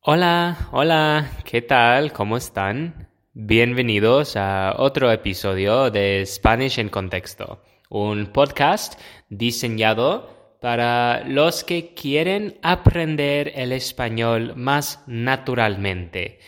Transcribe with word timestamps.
Hola, 0.00 0.68
hola, 0.70 1.28
¿qué 1.44 1.60
tal? 1.60 2.12
¿Cómo 2.12 2.36
están? 2.36 3.10
Bienvenidos 3.32 4.36
a 4.36 4.76
otro 4.78 5.10
episodio 5.10 5.90
de 5.90 6.24
Spanish 6.24 6.78
en 6.78 6.88
Contexto, 6.88 7.64
un 7.90 8.28
podcast 8.28 8.98
diseñado 9.28 10.56
para 10.60 11.24
los 11.24 11.64
que 11.64 11.94
quieren 11.94 12.58
aprender 12.62 13.50
el 13.56 13.72
español 13.72 14.54
más 14.54 15.02
naturalmente. 15.08 16.38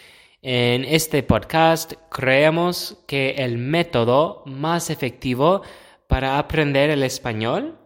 En 0.43 0.85
este 0.85 1.25
podcast 1.25 1.95
creemos 2.09 3.03
que 3.09 3.30
el 3.30 3.59
método 3.59 4.45
más 4.46 4.91
efectivo 4.91 5.62
para 6.07 6.39
aprender 6.39 6.89
el 6.89 7.03
español 7.03 7.80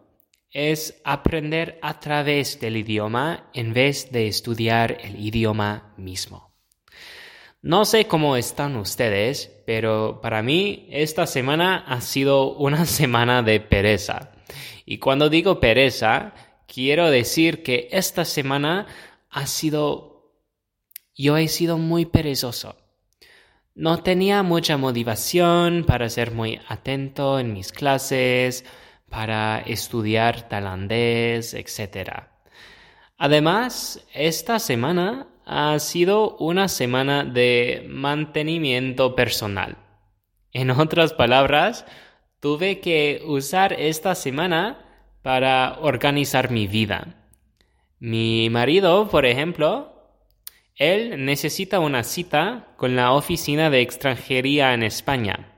es 0.54 1.02
aprender 1.04 1.78
a 1.82 1.98
través 1.98 2.60
del 2.60 2.76
idioma 2.76 3.50
en 3.52 3.74
vez 3.74 4.10
de 4.12 4.28
estudiar 4.28 4.98
el 5.02 5.18
idioma 5.18 5.92
mismo. 5.96 6.54
No 7.60 7.84
sé 7.84 8.06
cómo 8.06 8.36
están 8.36 8.76
ustedes, 8.76 9.50
pero 9.66 10.20
para 10.22 10.42
mí 10.42 10.86
esta 10.90 11.26
semana 11.26 11.84
ha 11.88 12.00
sido 12.00 12.54
una 12.54 12.86
semana 12.86 13.42
de 13.42 13.58
pereza. 13.58 14.30
Y 14.86 14.98
cuando 14.98 15.28
digo 15.28 15.58
pereza, 15.58 16.34
quiero 16.68 17.10
decir 17.10 17.62
que 17.62 17.88
esta 17.90 18.24
semana 18.24 18.86
ha 19.30 19.46
sido... 19.46 20.32
Yo 21.16 21.36
he 21.36 21.48
sido 21.48 21.78
muy 21.78 22.06
perezoso. 22.06 22.76
No 23.74 24.02
tenía 24.02 24.42
mucha 24.44 24.76
motivación 24.76 25.84
para 25.84 26.08
ser 26.08 26.30
muy 26.30 26.60
atento 26.68 27.40
en 27.40 27.52
mis 27.52 27.72
clases, 27.72 28.64
para 29.14 29.60
estudiar 29.60 30.48
tailandés, 30.48 31.54
etc. 31.54 32.24
Además, 33.16 34.04
esta 34.12 34.58
semana 34.58 35.28
ha 35.46 35.78
sido 35.78 36.36
una 36.38 36.66
semana 36.66 37.22
de 37.24 37.86
mantenimiento 37.88 39.14
personal. 39.14 39.76
En 40.52 40.72
otras 40.72 41.12
palabras, 41.12 41.86
tuve 42.40 42.80
que 42.80 43.22
usar 43.24 43.72
esta 43.74 44.16
semana 44.16 44.84
para 45.22 45.78
organizar 45.80 46.50
mi 46.50 46.66
vida. 46.66 47.14
Mi 48.00 48.50
marido, 48.50 49.08
por 49.08 49.26
ejemplo, 49.26 50.10
él 50.74 51.24
necesita 51.24 51.78
una 51.78 52.02
cita 52.02 52.74
con 52.76 52.96
la 52.96 53.12
oficina 53.12 53.70
de 53.70 53.80
extranjería 53.80 54.74
en 54.74 54.82
España 54.82 55.53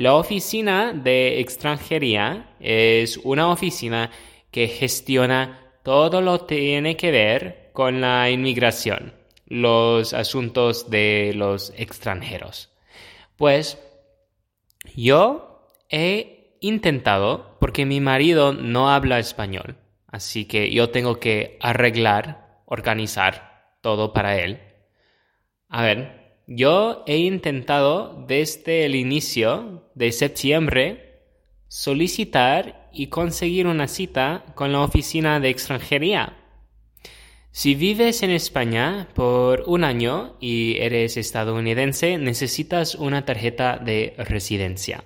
la 0.00 0.14
oficina 0.14 0.94
de 0.94 1.40
extranjería 1.40 2.54
es 2.58 3.18
una 3.18 3.50
oficina 3.50 4.10
que 4.50 4.66
gestiona 4.66 5.74
todo 5.82 6.22
lo 6.22 6.46
que 6.46 6.56
tiene 6.56 6.96
que 6.96 7.10
ver 7.10 7.68
con 7.74 8.00
la 8.00 8.30
inmigración, 8.30 9.12
los 9.44 10.14
asuntos 10.14 10.88
de 10.88 11.32
los 11.36 11.74
extranjeros. 11.76 12.70
Pues 13.36 13.78
yo 14.96 15.68
he 15.90 16.56
intentado, 16.60 17.58
porque 17.60 17.84
mi 17.84 18.00
marido 18.00 18.54
no 18.54 18.88
habla 18.90 19.18
español, 19.18 19.76
así 20.06 20.46
que 20.46 20.70
yo 20.70 20.88
tengo 20.88 21.20
que 21.20 21.58
arreglar, 21.60 22.62
organizar 22.64 23.74
todo 23.82 24.14
para 24.14 24.38
él. 24.38 24.60
A 25.68 25.82
ver, 25.82 26.19
yo 26.52 27.04
he 27.06 27.18
intentado 27.18 28.24
desde 28.26 28.84
el 28.84 28.96
inicio 28.96 29.88
de 29.94 30.10
septiembre 30.10 31.20
solicitar 31.68 32.90
y 32.92 33.06
conseguir 33.06 33.68
una 33.68 33.86
cita 33.86 34.44
con 34.56 34.72
la 34.72 34.80
oficina 34.80 35.38
de 35.38 35.48
extranjería. 35.48 36.36
Si 37.52 37.76
vives 37.76 38.24
en 38.24 38.30
España 38.30 39.08
por 39.14 39.62
un 39.68 39.84
año 39.84 40.36
y 40.40 40.76
eres 40.80 41.16
estadounidense, 41.16 42.18
necesitas 42.18 42.96
una 42.96 43.24
tarjeta 43.24 43.78
de 43.78 44.14
residencia. 44.18 45.04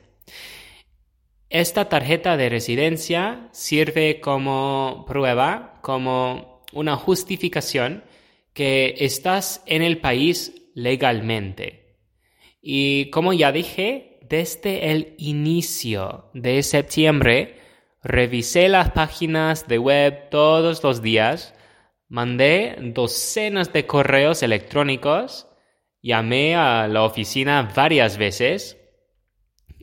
Esta 1.50 1.91
tarjeta 1.91 2.38
de 2.38 2.49
residencia 2.49 3.50
sirve 3.53 4.19
como 4.22 5.05
prueba, 5.06 5.78
como 5.82 6.65
una 6.72 6.97
justificación 6.97 8.03
que 8.55 8.94
estás 9.00 9.62
en 9.66 9.82
el 9.82 9.99
país 9.99 10.63
legalmente. 10.75 11.99
Y 12.61 13.11
como 13.11 13.33
ya 13.33 13.53
dije, 13.53 14.19
desde 14.29 14.91
el 14.93 15.15
inicio 15.19 16.31
de 16.35 16.62
septiembre 16.62 17.61
revisé 18.03 18.69
las 18.69 18.91
páginas 18.91 19.67
de 19.69 19.79
web 19.79 20.29
todos 20.31 20.83
los 20.83 21.03
días, 21.03 21.55
mandé 22.09 22.77
docenas 22.81 23.73
de 23.73 23.87
correos 23.87 24.43
electrónicos, 24.43 25.47
llamé 26.03 26.55
a 26.55 26.87
la 26.89 27.03
oficina 27.03 27.73
varias 27.75 28.19
veces 28.19 28.79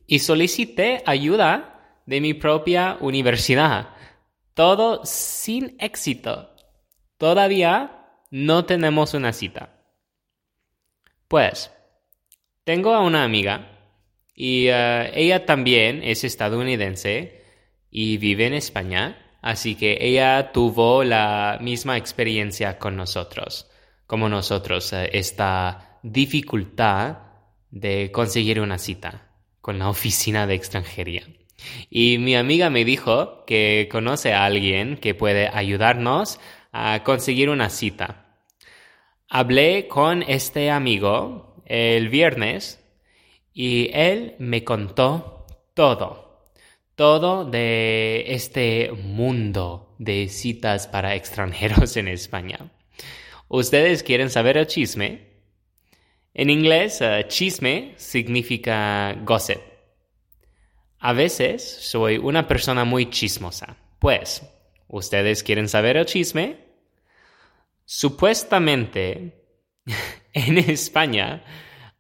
y 0.06 0.20
solicité 0.20 1.02
ayuda 1.06 2.02
de 2.06 2.22
mi 2.22 2.34
propia 2.34 2.98
universidad. 3.00 3.90
Todo 4.54 5.02
sin 5.06 5.76
éxito. 5.80 6.54
Todavía 7.18 8.08
no 8.30 8.66
tenemos 8.66 9.14
una 9.14 9.34
cita. 9.34 9.81
Pues, 11.32 11.72
tengo 12.66 12.94
a 12.94 13.00
una 13.00 13.24
amiga 13.24 13.80
y 14.36 14.68
eh, 14.68 15.12
ella 15.16 15.46
también 15.46 16.04
es 16.04 16.26
estadounidense 16.26 17.46
y 17.90 18.18
vive 18.18 18.48
en 18.48 18.54
España, 18.54 19.38
así 19.42 19.76
que 19.76 19.98
ella 20.02 20.52
tuvo 20.52 21.06
la 21.06 21.58
misma 21.62 21.96
experiencia 21.96 22.78
con 22.78 22.98
nosotros, 22.98 23.72
como 24.08 24.28
nosotros, 24.28 24.92
eh, 24.92 25.10
esta 25.14 26.00
dificultad 26.04 27.20
de 27.70 28.12
conseguir 28.12 28.60
una 28.60 28.78
cita 28.78 29.30
con 29.62 29.80
la 29.80 29.88
oficina 29.96 30.46
de 30.48 30.56
extranjería. 30.56 31.24
Y 31.90 32.18
mi 32.18 32.36
amiga 32.36 32.70
me 32.70 32.84
dijo 32.84 33.46
que 33.46 33.88
conoce 33.90 34.34
a 34.34 34.44
alguien 34.44 34.98
que 34.98 35.16
puede 35.16 35.48
ayudarnos 35.48 36.42
a 36.74 37.06
conseguir 37.06 37.50
una 37.50 37.70
cita. 37.70 38.31
Hablé 39.34 39.88
con 39.88 40.24
este 40.24 40.70
amigo 40.70 41.56
el 41.66 42.10
viernes 42.10 42.84
y 43.54 43.90
él 43.94 44.36
me 44.40 44.66
contó 44.66 45.48
todo, 45.74 46.50
todo 46.96 47.46
de 47.46 48.26
este 48.28 48.92
mundo 48.92 49.96
de 50.00 50.28
citas 50.28 50.88
para 50.88 51.16
extranjeros 51.16 51.96
en 51.96 52.10
España. 52.10 52.74
¿Ustedes 53.48 54.04
quieren 54.04 54.30
saber 54.30 54.58
el 54.58 54.68
chisme? 54.68 55.30
En 56.34 56.50
inglés, 56.50 57.00
eh, 57.00 57.24
chisme 57.30 57.94
significa 57.96 59.14
gossip. 59.24 59.62
A 61.00 61.14
veces 61.14 61.64
soy 61.64 62.18
una 62.18 62.50
persona 62.50 62.84
muy 62.84 63.10
chismosa. 63.10 63.78
Pues, 63.98 64.42
¿ustedes 64.90 65.42
quieren 65.42 65.70
saber 65.70 65.96
el 65.96 66.06
chisme? 66.06 66.71
Supuestamente, 67.94 69.44
en 70.34 70.58
España 70.58 71.44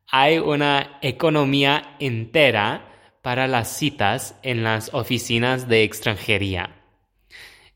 hay 0.08 0.38
una 0.38 1.00
economía 1.02 1.98
entera 2.00 3.20
para 3.22 3.46
las 3.50 3.76
citas 3.76 4.40
en 4.42 4.64
las 4.64 4.94
oficinas 4.94 5.68
de 5.68 5.84
extranjería. 5.84 6.82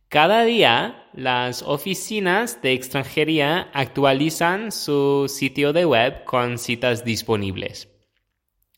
Cada 0.08 0.46
día 0.46 1.10
las 1.12 1.62
oficinas 1.62 2.62
de 2.62 2.72
extranjería 2.72 3.70
actualizan 3.74 4.72
su 4.72 5.28
sitio 5.28 5.74
de 5.74 5.84
web 5.84 6.24
con 6.24 6.58
citas 6.58 7.04
disponibles. 7.04 7.90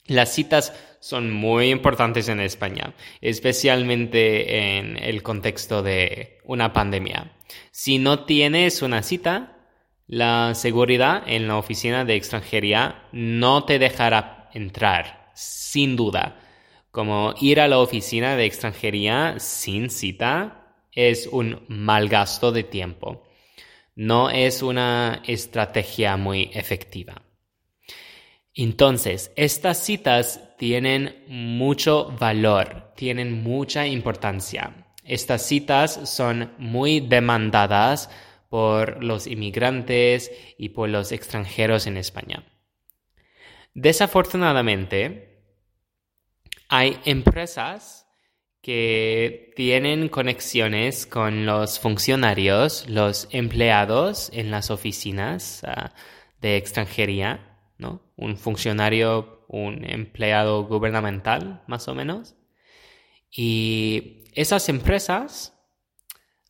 Las 0.08 0.34
citas 0.34 0.74
son 1.00 1.32
muy 1.32 1.70
importantes 1.70 2.30
en 2.30 2.40
España, 2.40 2.94
especialmente 3.22 4.78
en 4.78 4.98
el 4.98 5.24
contexto 5.24 5.84
de 5.84 6.40
una 6.44 6.74
pandemia. 6.74 7.32
Si 7.72 7.98
no 8.00 8.26
tienes 8.26 8.82
una 8.82 9.04
cita, 9.04 9.58
la 10.08 10.54
seguridad 10.56 11.24
en 11.28 11.48
la 11.48 11.58
oficina 11.58 12.06
de 12.06 12.16
extranjería 12.16 13.04
no 13.12 13.66
te 13.66 13.80
dejará 13.80 14.50
entrar, 14.54 15.32
sin 15.34 15.96
duda. 15.96 16.40
Como 16.92 17.36
ir 17.40 17.60
a 17.60 17.68
la 17.68 17.80
oficina 17.80 18.36
de 18.36 18.46
extranjería 18.46 19.36
sin 19.40 19.90
cita 19.90 20.74
es 20.94 21.28
un 21.32 21.64
mal 21.68 22.10
gasto 22.10 22.52
de 22.52 22.64
tiempo. 22.64 23.28
No 23.96 24.30
es 24.30 24.64
una 24.64 25.22
estrategia 25.26 26.18
muy 26.18 26.50
efectiva. 26.54 27.27
Entonces, 28.60 29.32
estas 29.36 29.78
citas 29.86 30.42
tienen 30.58 31.24
mucho 31.28 32.12
valor, 32.20 32.92
tienen 32.96 33.44
mucha 33.44 33.86
importancia. 33.86 34.88
Estas 35.04 35.46
citas 35.46 36.10
son 36.10 36.52
muy 36.58 37.00
demandadas 37.00 38.10
por 38.50 39.04
los 39.04 39.28
inmigrantes 39.28 40.32
y 40.58 40.70
por 40.70 40.90
los 40.90 41.12
extranjeros 41.12 41.86
en 41.86 41.98
España. 41.98 42.44
Desafortunadamente, 43.76 45.44
hay 46.68 47.00
empresas 47.06 48.08
que 48.64 49.54
tienen 49.56 50.10
conexiones 50.10 51.06
con 51.06 51.46
los 51.46 51.80
funcionarios, 51.80 52.90
los 52.90 53.28
empleados 53.30 54.32
en 54.34 54.50
las 54.50 54.72
oficinas 54.72 55.64
ah, 55.64 55.94
de 56.42 56.58
extranjería, 56.58 57.47
¿no? 57.78 58.02
Un 58.16 58.38
funcionario, 58.38 59.46
un 59.48 59.86
empleado 59.86 60.66
gubernamental, 60.66 61.64
más 61.68 61.88
o 61.88 61.96
menos. 61.96 62.36
Y 63.32 64.24
esas 64.34 64.70
empresas 64.70 65.54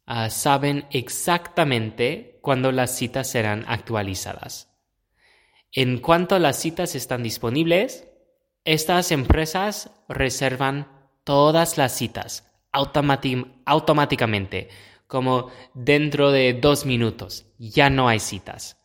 ah, 0.05 0.29
saben 0.29 0.85
exactamente 0.91 2.39
cuándo 2.41 2.71
las 2.71 2.95
citas 2.95 3.29
serán 3.29 3.65
actualizadas. 3.67 4.73
En 5.71 5.99
cuanto 5.99 6.39
las 6.39 6.57
citas 6.57 6.95
están 6.95 7.23
disponibles, 7.23 8.07
estas 8.63 9.11
empresas 9.11 9.91
reservan 10.07 11.09
todas 11.23 11.77
las 11.77 11.91
citas 11.93 12.49
automáticamente, 12.71 14.69
como 15.07 15.49
dentro 15.73 16.31
de 16.31 16.53
dos 16.53 16.85
minutos. 16.85 17.45
Ya 17.57 17.89
no 17.89 18.07
hay 18.07 18.19
citas. 18.19 18.77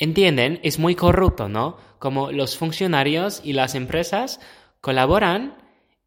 ¿Entienden? 0.00 0.60
Es 0.62 0.78
muy 0.78 0.94
corrupto, 0.94 1.50
¿no? 1.50 1.76
Como 1.98 2.32
los 2.32 2.56
funcionarios 2.56 3.42
y 3.44 3.52
las 3.52 3.74
empresas 3.74 4.40
colaboran 4.80 5.58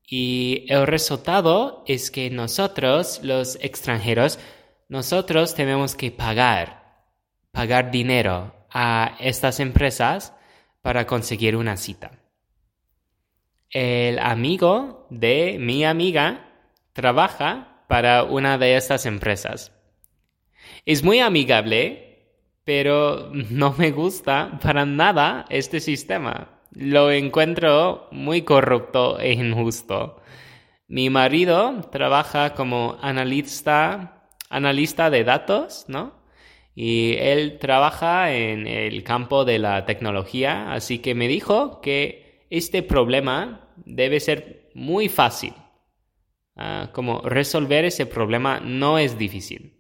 y 0.08 0.66
el 0.68 0.88
resultado 0.88 1.84
es 1.86 2.10
que 2.10 2.32
nosotros, 2.32 3.20
los 3.22 3.56
extranjeros, 3.62 4.40
nosotros 4.90 5.54
tenemos 5.54 5.94
que 5.94 6.10
pagar, 6.10 7.06
pagar 7.52 7.92
dinero 7.92 8.56
a 8.72 9.16
estas 9.20 9.60
empresas 9.60 10.34
para 10.82 11.06
conseguir 11.06 11.56
una 11.56 11.78
cita. 11.78 12.20
El 13.70 14.18
amigo 14.18 15.06
de 15.12 15.58
mi 15.60 15.86
amiga 15.86 16.50
trabaja 16.94 17.86
para 17.88 18.24
una 18.24 18.58
de 18.58 18.76
estas 18.76 19.06
empresas. 19.06 19.72
Es 20.84 21.04
muy 21.04 21.20
amigable, 21.20 22.13
pero 22.66 23.30
no 23.32 23.74
me 23.78 23.92
gusta 23.92 24.60
para 24.62 24.86
nada 24.86 25.46
este 25.50 25.80
sistema. 25.80 26.62
Lo 26.72 27.12
encuentro 27.12 28.08
muy 28.12 28.42
corrupto 28.42 29.20
e 29.20 29.34
injusto. 29.34 30.22
Mi 30.88 31.10
marido 31.10 31.82
trabaja 31.92 32.54
como 32.56 32.98
analista, 33.02 34.28
analista 34.50 35.10
de 35.10 35.24
datos, 35.24 35.86
¿no? 35.88 36.24
y 36.76 37.16
él 37.20 37.60
trabaja 37.60 38.34
en 38.34 38.68
el 38.68 39.04
campo 39.04 39.46
de 39.46 39.60
la 39.60 39.86
tecnología, 39.86 40.74
así 40.74 41.00
que 41.00 41.14
me 41.14 41.28
dijo 41.28 41.82
que 41.82 42.46
este 42.50 42.82
problema 42.84 43.70
debe 43.86 44.20
ser 44.20 44.70
muy 44.74 45.10
fácil. 45.10 45.54
Ah, 46.56 46.90
como 46.94 47.22
resolver 47.22 47.86
ese 47.86 48.06
problema 48.06 48.60
no 48.60 48.98
es 48.98 49.18
difícil. 49.18 49.74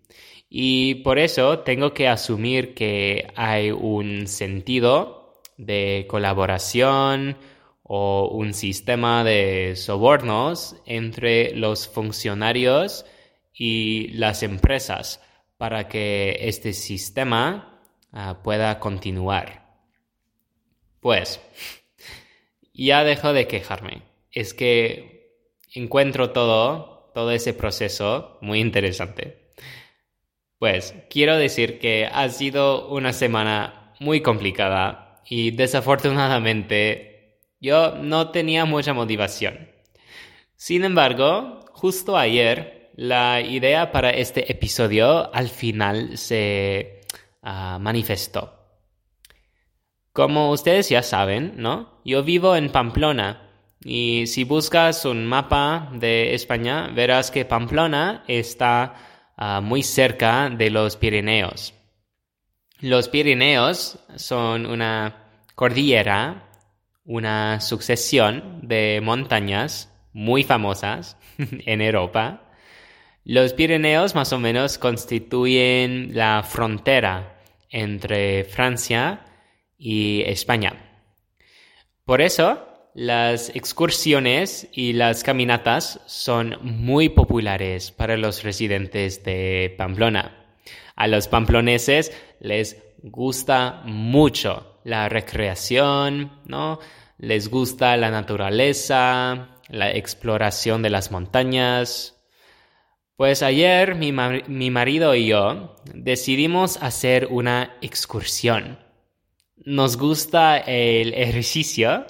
Y 0.55 1.01
por 1.01 1.17
eso 1.17 1.61
tengo 1.61 1.95
que 1.95 2.07
asumir 2.07 2.75
que 2.75 3.27
hay 3.35 3.71
un 3.71 4.27
sentido 4.27 5.33
de 5.57 6.05
colaboración 6.07 7.37
o 7.81 8.29
un 8.31 8.53
sistema 8.53 9.23
de 9.23 9.75
sobornos 9.75 10.75
entre 10.85 11.55
los 11.55 11.87
funcionarios 11.87 13.03
y 13.51 14.09
las 14.09 14.43
empresas 14.43 15.23
para 15.57 15.87
que 15.87 16.37
este 16.41 16.73
sistema 16.73 17.81
ah, 18.11 18.43
pueda 18.43 18.79
continuar. 18.79 19.75
Pues, 20.99 21.41
ya 22.75 23.03
dejo 23.03 23.33
de 23.33 23.47
quejarme. 23.47 24.03
Es 24.29 24.53
que 24.53 25.33
encuentro 25.73 26.29
todo, 26.29 27.09
todo 27.15 27.31
ese 27.31 27.55
proceso 27.55 28.37
muy 28.41 28.59
interesante. 28.59 29.42
Pues, 30.63 30.95
quiero 31.09 31.35
decir 31.35 31.77
que 31.77 32.09
ha 32.09 32.29
sido 32.29 32.87
una 32.87 33.11
semana 33.11 33.91
muy 33.99 34.21
complicada 34.21 35.21
y 35.27 35.51
desafortunadamente 35.51 37.41
yo 37.59 37.97
no 37.97 38.29
tenía 38.29 38.63
mucha 38.63 38.93
motivación. 38.93 39.67
Sin 40.55 40.85
embargo, 40.85 41.59
justo 41.73 42.15
ayer 42.15 42.91
la 42.95 43.41
idea 43.41 43.91
para 43.91 44.11
este 44.11 44.49
episodio 44.49 45.35
al 45.35 45.49
final 45.49 46.17
se 46.17 47.01
ah, 47.41 47.77
manifestó. 47.81 48.53
Como 50.13 50.49
ustedes 50.49 50.87
ya 50.87 51.03
saben, 51.03 51.55
¿no? 51.57 51.99
Yo 52.05 52.23
vivo 52.23 52.55
en 52.55 52.69
Pamplona 52.69 53.49
y 53.83 54.27
si 54.27 54.45
buscas 54.45 55.03
un 55.03 55.25
mapa 55.25 55.89
de 55.91 56.33
España 56.33 56.87
verás 56.87 57.31
que 57.31 57.43
Pamplona 57.43 58.23
está 58.29 59.12
ah, 59.35 59.61
muy 59.61 59.83
cerca 59.83 60.49
de 60.49 60.69
los 60.69 60.97
Pirineos. 60.97 61.73
Los 62.79 63.09
Pirineos 63.09 63.99
son 64.15 64.65
una 64.65 65.27
cordillera, 65.55 66.49
una 67.05 67.61
sucesión 67.61 68.59
de 68.63 68.99
montañas 69.03 69.89
muy 70.11 70.43
famosas 70.43 71.17
en 71.37 71.81
Europa 71.81 72.43
los 73.25 73.53
Pirineos 73.53 74.15
más 74.15 74.33
o 74.33 74.39
menos 74.39 74.77
constituyen 74.77 76.09
la 76.13 76.43
frontera 76.43 77.39
entre 77.69 78.43
Francia 78.43 79.25
y 79.77 80.23
España. 80.25 80.73
Por 82.03 82.21
eso, 82.21 82.67
las 82.93 83.49
excursiones 83.55 84.67
y 84.71 84.93
las 84.93 85.23
caminatas 85.23 85.99
son 86.05 86.57
muy 86.61 87.09
populares 87.09 87.91
para 87.91 88.17
los 88.17 88.43
residentes 88.43 89.23
de 89.23 89.73
Pamplona. 89.77 90.45
A 90.95 91.07
los 91.07 91.27
pamploneses 91.27 92.11
les 92.39 92.77
gusta 93.01 93.81
mucho 93.85 94.79
la 94.83 95.09
recreación, 95.09 96.39
¿no? 96.45 96.79
Les 97.17 97.49
gusta 97.49 97.97
la 97.97 98.11
naturaleza, 98.11 99.59
la 99.69 99.91
exploración 99.91 100.81
de 100.81 100.89
las 100.89 101.11
montañas, 101.11 102.13
pues 103.15 103.43
ayer 103.43 103.95
mi, 103.95 104.11
marido 104.11 105.15
y 105.15 105.27
yo 105.27 105.75
decidimos 105.93 106.77
hacer 106.81 107.27
una 107.29 107.77
excursión. 107.81 108.79
Nos 109.55 109.97
gusta 109.97 110.57
el 110.57 111.13
ejercicio 111.13 112.07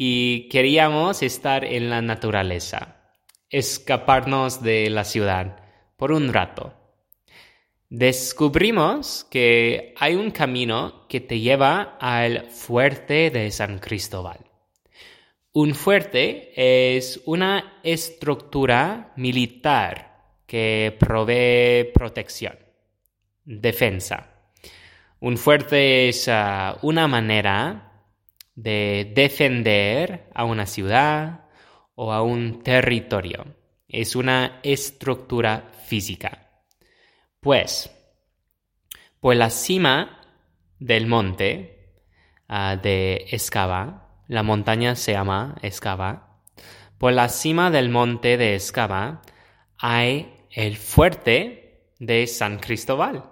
y 0.00 0.48
queríamos 0.48 1.24
estar 1.24 1.64
en 1.64 1.90
la 1.90 2.00
naturaleza, 2.00 3.10
escaparnos 3.50 4.62
de 4.62 4.88
la 4.90 5.02
ciudad 5.02 5.56
por 5.96 6.12
un 6.12 6.32
rato. 6.32 6.72
Descubrimos 7.90 9.26
que 9.28 9.94
hay 9.98 10.14
un 10.14 10.30
camino 10.30 11.08
que 11.08 11.20
te 11.20 11.40
lleva 11.40 11.96
al 12.00 12.48
fuerte 12.48 13.30
de 13.30 13.50
San 13.50 13.80
Cristóbal. 13.80 14.38
Un 15.52 15.74
fuerte 15.74 16.52
es 16.96 17.20
una 17.24 17.80
estructura 17.82 19.12
militar 19.16 20.36
que 20.46 20.96
provee 20.96 21.90
protección, 21.92 22.56
defensa. 23.44 24.30
Un 25.18 25.36
fuerte 25.36 26.08
es 26.08 26.28
ah, 26.28 26.78
una 26.82 27.08
manera 27.08 27.87
de 28.58 29.12
defender 29.14 30.28
a 30.34 30.44
una 30.44 30.66
ciudad 30.66 31.44
o 31.94 32.12
a 32.12 32.22
un 32.22 32.64
territorio. 32.64 33.54
Es 33.86 34.16
una 34.16 34.58
estructura 34.64 35.70
física. 35.86 36.50
Pues, 37.38 37.88
por 39.20 39.36
la 39.36 39.50
cima 39.50 40.22
del 40.80 41.06
monte 41.06 42.02
ah, 42.48 42.74
de 42.76 43.26
Escava, 43.30 44.24
la 44.26 44.42
montaña 44.42 44.96
se 44.96 45.12
llama 45.12 45.56
Escava, 45.62 46.42
por 46.98 47.12
la 47.12 47.28
cima 47.28 47.70
del 47.70 47.90
monte 47.90 48.36
de 48.36 48.56
Escava 48.56 49.22
hay 49.78 50.34
el 50.50 50.76
fuerte 50.76 51.92
de 52.00 52.26
San 52.26 52.58
Cristóbal. 52.58 53.27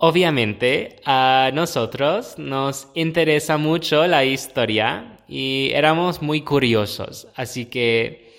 Obviamente 0.00 1.00
a 1.04 1.50
nosotros 1.52 2.38
nos 2.38 2.86
interesa 2.94 3.56
mucho 3.58 4.06
la 4.06 4.24
historia 4.24 5.18
y 5.26 5.72
éramos 5.74 6.22
muy 6.22 6.42
curiosos, 6.42 7.26
así 7.34 7.66
que 7.66 8.32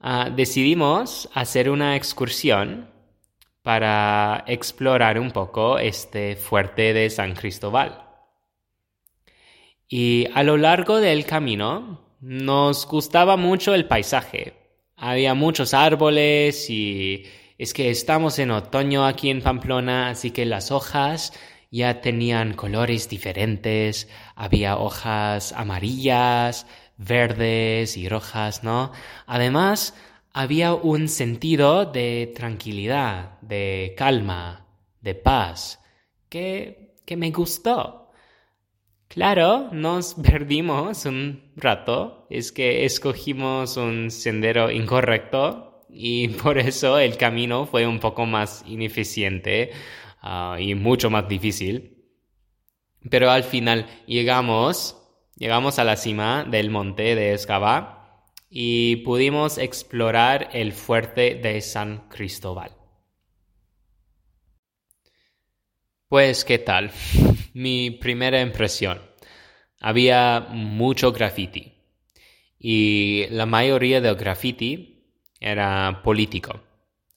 ah, 0.00 0.28
decidimos 0.30 1.30
hacer 1.32 1.70
una 1.70 1.96
excursión 1.96 2.90
para 3.62 4.44
explorar 4.46 5.18
un 5.18 5.30
poco 5.30 5.78
este 5.78 6.36
fuerte 6.36 6.92
de 6.92 7.08
San 7.08 7.34
Cristóbal. 7.34 8.04
Y 9.88 10.26
a 10.34 10.42
lo 10.42 10.58
largo 10.58 11.00
del 11.00 11.24
camino 11.24 12.16
nos 12.20 12.86
gustaba 12.86 13.38
mucho 13.38 13.74
el 13.74 13.86
paisaje, 13.86 14.52
había 14.94 15.32
muchos 15.32 15.72
árboles 15.72 16.68
y 16.68 17.24
es 17.58 17.72
que 17.72 17.90
estamos 17.90 18.38
en 18.38 18.50
otoño 18.50 19.06
aquí 19.06 19.30
en 19.30 19.42
Pamplona, 19.42 20.08
así 20.08 20.30
que 20.32 20.44
las 20.44 20.70
hojas 20.72 21.32
ya 21.70 22.00
tenían 22.00 22.54
colores 22.54 23.08
diferentes, 23.08 24.08
había 24.34 24.76
hojas 24.76 25.52
amarillas, 25.52 26.66
verdes 26.96 27.96
y 27.96 28.08
rojas, 28.08 28.62
¿no? 28.64 28.92
Además, 29.26 29.94
había 30.32 30.74
un 30.74 31.08
sentido 31.08 31.84
de 31.84 32.32
tranquilidad, 32.34 33.40
de 33.40 33.94
calma, 33.96 34.66
de 35.00 35.14
paz, 35.14 35.80
que, 36.28 36.96
que 37.04 37.16
me 37.16 37.30
gustó. 37.30 38.10
Claro, 39.08 39.68
nos 39.72 40.14
perdimos 40.22 41.06
un 41.06 41.52
rato, 41.56 42.26
es 42.30 42.50
que 42.50 42.84
escogimos 42.84 43.76
un 43.76 44.10
sendero 44.10 44.70
incorrecto 44.70 45.73
y 45.94 46.28
por 46.42 46.58
eso 46.58 46.98
el 46.98 47.16
camino 47.16 47.66
fue 47.66 47.86
un 47.86 48.00
poco 48.00 48.26
más 48.26 48.64
ineficiente 48.66 49.70
ah, 50.20 50.56
y 50.60 50.74
mucho 50.74 51.10
más 51.10 51.28
difícil. 51.28 52.04
Pero 53.10 53.30
al 53.30 53.44
final 53.44 53.86
llegamos, 54.06 54.96
llegamos 55.36 55.78
a 55.78 55.84
la 55.84 55.96
cima 55.96 56.44
del 56.44 56.70
monte 56.70 57.14
de 57.14 57.32
Escava 57.32 58.24
y 58.48 58.96
pudimos 58.96 59.58
explorar 59.58 60.48
el 60.52 60.72
fuerte 60.72 61.34
de 61.34 61.60
San 61.60 62.08
Cristóbal. 62.08 62.70
Pues, 66.08 66.44
¿qué 66.44 66.58
tal? 66.58 66.90
Mi 67.54 67.90
primera 67.90 68.40
impresión. 68.40 69.00
Había 69.80 70.46
mucho 70.50 71.12
graffiti 71.12 71.74
y 72.66 73.26
la 73.28 73.44
mayoría 73.44 74.00
del 74.00 74.14
graffiti 74.14 74.93
era 75.44 76.00
político. 76.02 76.60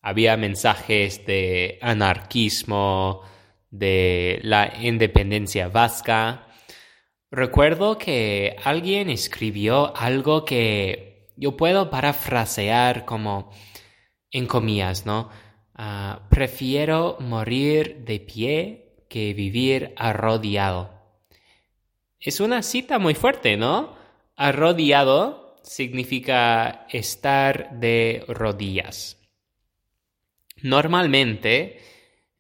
Había 0.02 0.36
mensajes 0.36 1.26
de 1.26 1.80
anarquismo, 1.82 3.22
de 3.72 4.40
la 4.44 4.74
independencia 4.82 5.70
vasca. 5.70 6.48
Recuerdo 7.32 7.98
que 7.98 8.58
alguien 8.64 9.10
escribió 9.10 9.96
algo 9.96 10.44
que 10.44 11.30
yo 11.38 11.56
puedo 11.56 11.90
parafrasear 11.90 13.06
como 13.06 13.52
en 14.32 14.46
comillas, 14.46 15.06
¿no? 15.06 15.30
Ah, 15.74 16.28
prefiero 16.30 17.18
morir 17.22 18.04
de 18.04 18.20
pie 18.20 19.06
que 19.10 19.34
vivir 19.34 19.94
arrodillado. 19.96 20.92
Es 22.20 22.42
una 22.42 22.62
cita 22.62 23.00
muy 23.00 23.14
fuerte, 23.14 23.56
¿no? 23.56 23.96
Arrodillado 24.36 25.47
significa 25.68 26.86
estar 26.90 27.78
de 27.80 28.24
rodillas. 28.28 29.18
Normalmente, 30.64 31.82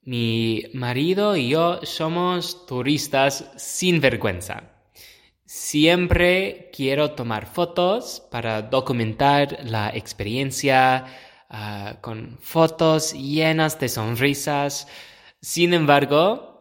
mi 0.02 0.64
marido 0.74 1.36
y 1.36 1.50
yo 1.50 1.82
somos 1.84 2.66
turistas 2.66 3.52
sin 3.58 4.00
vergüenza. 4.00 4.64
Siempre 5.46 6.72
quiero 6.74 7.12
tomar 7.12 7.46
fotos 7.46 8.22
para 8.32 8.62
documentar 8.62 9.60
la 9.64 9.90
experiencia 9.90 11.06
ah, 11.50 11.98
con 12.02 12.38
fotos 12.40 13.14
llenas 13.14 13.80
de 13.80 13.90
sonrisas. 13.90 14.88
Sin 15.42 15.74
embargo, 15.74 16.58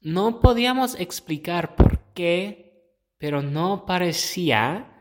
no 0.00 0.40
podíamos 0.40 0.98
explicar 1.00 1.76
por 1.76 1.98
qué, 2.12 2.98
pero 3.18 3.42
no 3.42 3.86
parecía 3.86 4.93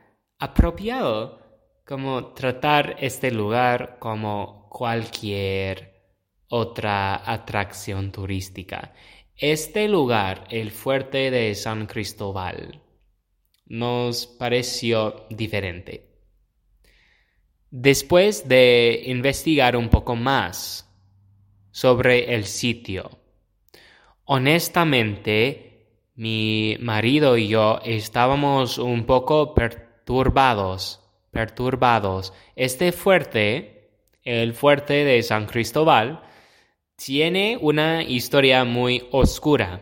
apropiado 0.44 1.40
como 1.86 2.34
tratar 2.34 2.98
este 3.00 3.32
lugar 3.32 3.98
como 3.98 4.68
cualquier 4.70 5.94
otra 6.50 7.32
atracción 7.32 8.12
turística. 8.12 8.94
Este 9.38 9.88
lugar, 9.88 10.44
el 10.50 10.72
fuerte 10.72 11.32
de 11.32 11.56
San 11.56 11.86
Cristóbal, 11.86 12.82
nos 13.68 14.28
pareció 14.28 15.26
diferente. 15.30 16.10
Después 17.72 18.48
de 18.48 19.04
investigar 19.06 19.78
un 19.78 19.88
poco 19.88 20.18
más 20.18 20.94
sobre 21.72 22.36
el 22.36 22.44
sitio, 22.44 23.12
honestamente, 24.26 25.74
mi 26.16 26.78
marido 26.80 27.38
y 27.38 27.48
yo 27.48 27.80
estábamos 27.84 28.78
un 28.78 29.06
poco 29.06 29.56
perturbados, 29.56 29.83
perturbados. 30.06 31.00
Este 32.56 32.92
fuerte, 32.92 33.90
el 34.24 34.54
fuerte 34.54 35.04
de 35.04 35.22
San 35.24 35.46
Cristóbal, 35.46 36.24
tiene 36.96 37.58
una 37.60 38.04
historia 38.04 38.64
muy 38.64 39.08
oscura. 39.12 39.82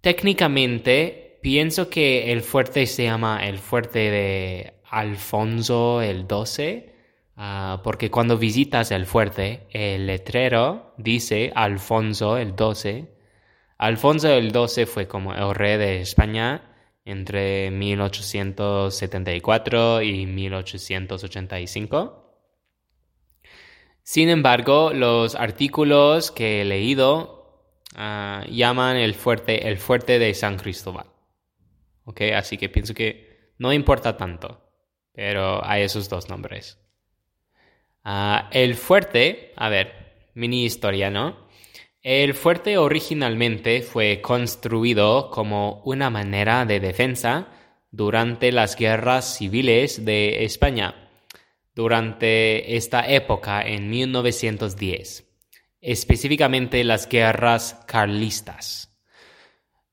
Técnicamente, 0.00 1.38
pienso 1.42 1.90
que 1.90 2.32
el 2.32 2.42
fuerte 2.42 2.86
se 2.86 3.04
llama 3.04 3.46
el 3.46 3.58
fuerte 3.58 4.10
de 4.10 4.74
Alfonso 4.90 6.02
el 6.02 6.26
XII, 6.28 6.92
ah, 7.36 7.80
porque 7.82 8.10
cuando 8.10 8.38
visitas 8.38 8.90
el 8.90 9.06
fuerte, 9.06 9.66
el 9.70 10.06
letrero 10.06 10.94
dice 10.98 11.52
Alfonso 11.54 12.36
el 12.38 12.54
XII. 12.56 13.08
Alfonso 13.78 14.28
el 14.28 14.52
XII 14.52 14.86
fue 14.86 15.08
como 15.08 15.34
el 15.34 15.54
rey 15.54 15.78
de 15.78 16.00
España 16.00 16.67
entre 17.08 17.70
1874 17.70 20.02
y 20.02 20.26
1885. 20.26 22.24
Sin 24.02 24.28
embargo, 24.28 24.92
los 24.92 25.34
artículos 25.34 26.30
que 26.30 26.60
he 26.60 26.66
leído 26.66 27.64
ah, 27.94 28.44
llaman 28.50 28.98
el 28.98 29.14
fuerte 29.14 29.68
el 29.68 29.78
fuerte 29.78 30.18
de 30.18 30.34
San 30.34 30.58
Cristóbal. 30.58 31.06
¿Ok? 32.04 32.20
Así 32.34 32.58
que 32.58 32.68
pienso 32.68 32.92
que 32.92 33.54
no 33.56 33.72
importa 33.72 34.18
tanto, 34.18 34.70
pero 35.12 35.64
hay 35.64 35.84
esos 35.84 36.10
dos 36.10 36.28
nombres. 36.28 36.78
Ah, 38.04 38.50
el 38.52 38.74
fuerte, 38.74 39.54
a 39.56 39.70
ver, 39.70 40.30
mini 40.34 40.64
historia, 40.64 41.10
¿no? 41.10 41.47
El 42.02 42.34
fuerte 42.34 42.78
originalmente 42.78 43.82
fue 43.82 44.20
construido 44.20 45.30
como 45.30 45.82
una 45.84 46.10
manera 46.10 46.64
de 46.64 46.78
defensa 46.78 47.48
durante 47.90 48.52
las 48.52 48.76
guerras 48.76 49.36
civiles 49.36 50.04
de 50.04 50.44
España 50.44 51.08
durante 51.74 52.76
esta 52.76 53.06
época 53.08 53.62
en 53.62 53.88
1910, 53.90 55.28
específicamente 55.80 56.84
las 56.84 57.08
guerras 57.08 57.80
carlistas. 57.86 58.96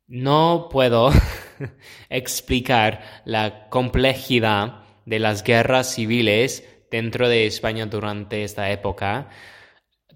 No 0.08 0.68
puedo 0.72 1.12
explicar 2.10 3.24
la 3.26 3.68
complejidad 3.70 4.84
de 5.06 5.20
las 5.20 5.44
guerras 5.44 5.94
civiles 5.94 6.68
dentro 6.92 7.30
de 7.30 7.46
España 7.48 7.86
durante 7.88 8.44
esta 8.44 8.72
época, 8.72 9.30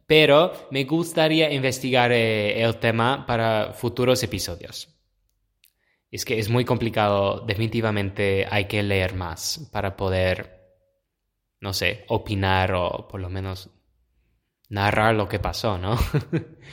pero 0.09 0.51
me 0.71 0.83
gustaría 0.83 1.53
investigar 1.53 2.11
eh, 2.11 2.61
el 2.61 2.77
tema 2.79 3.25
para 3.25 3.73
futuros 3.73 4.21
episodios. 4.23 4.89
Es 6.11 6.25
que 6.25 6.39
es 6.39 6.49
muy 6.49 6.65
complicado, 6.65 7.45
definitivamente 7.45 8.45
hay 8.49 8.65
que 8.65 8.83
leer 8.83 9.13
más 9.13 9.69
para 9.71 9.95
poder 9.95 10.59
no 11.61 11.73
sé, 11.73 12.05
opinar 12.07 12.73
o 12.73 13.07
por 13.07 13.19
lo 13.19 13.29
menos 13.29 13.69
narrar 14.69 15.15
lo 15.15 15.27
que 15.27 15.39
pasó, 15.39 15.77
¿no? 15.77 15.97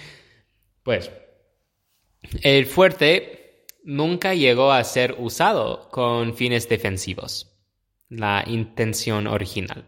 pues, 0.82 1.10
el 2.42 2.66
fuerte 2.66 3.66
nunca 3.84 4.34
llegó 4.34 4.72
a 4.72 4.84
ser 4.84 5.16
usado 5.18 5.88
con 5.90 6.34
fines 6.34 6.68
defensivos, 6.68 7.58
la 8.08 8.44
intención 8.46 9.26
original, 9.26 9.84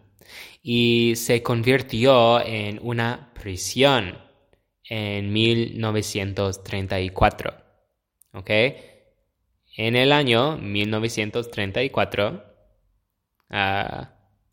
y 0.62 1.14
se 1.16 1.42
convirtió 1.42 2.44
en 2.44 2.78
una 2.82 3.32
prisión 3.34 4.18
en 4.84 5.32
1934. 5.32 7.54
¿Ok? 8.34 8.50
En 9.76 9.96
el 9.96 10.12
año 10.12 10.58
1934, 10.58 12.44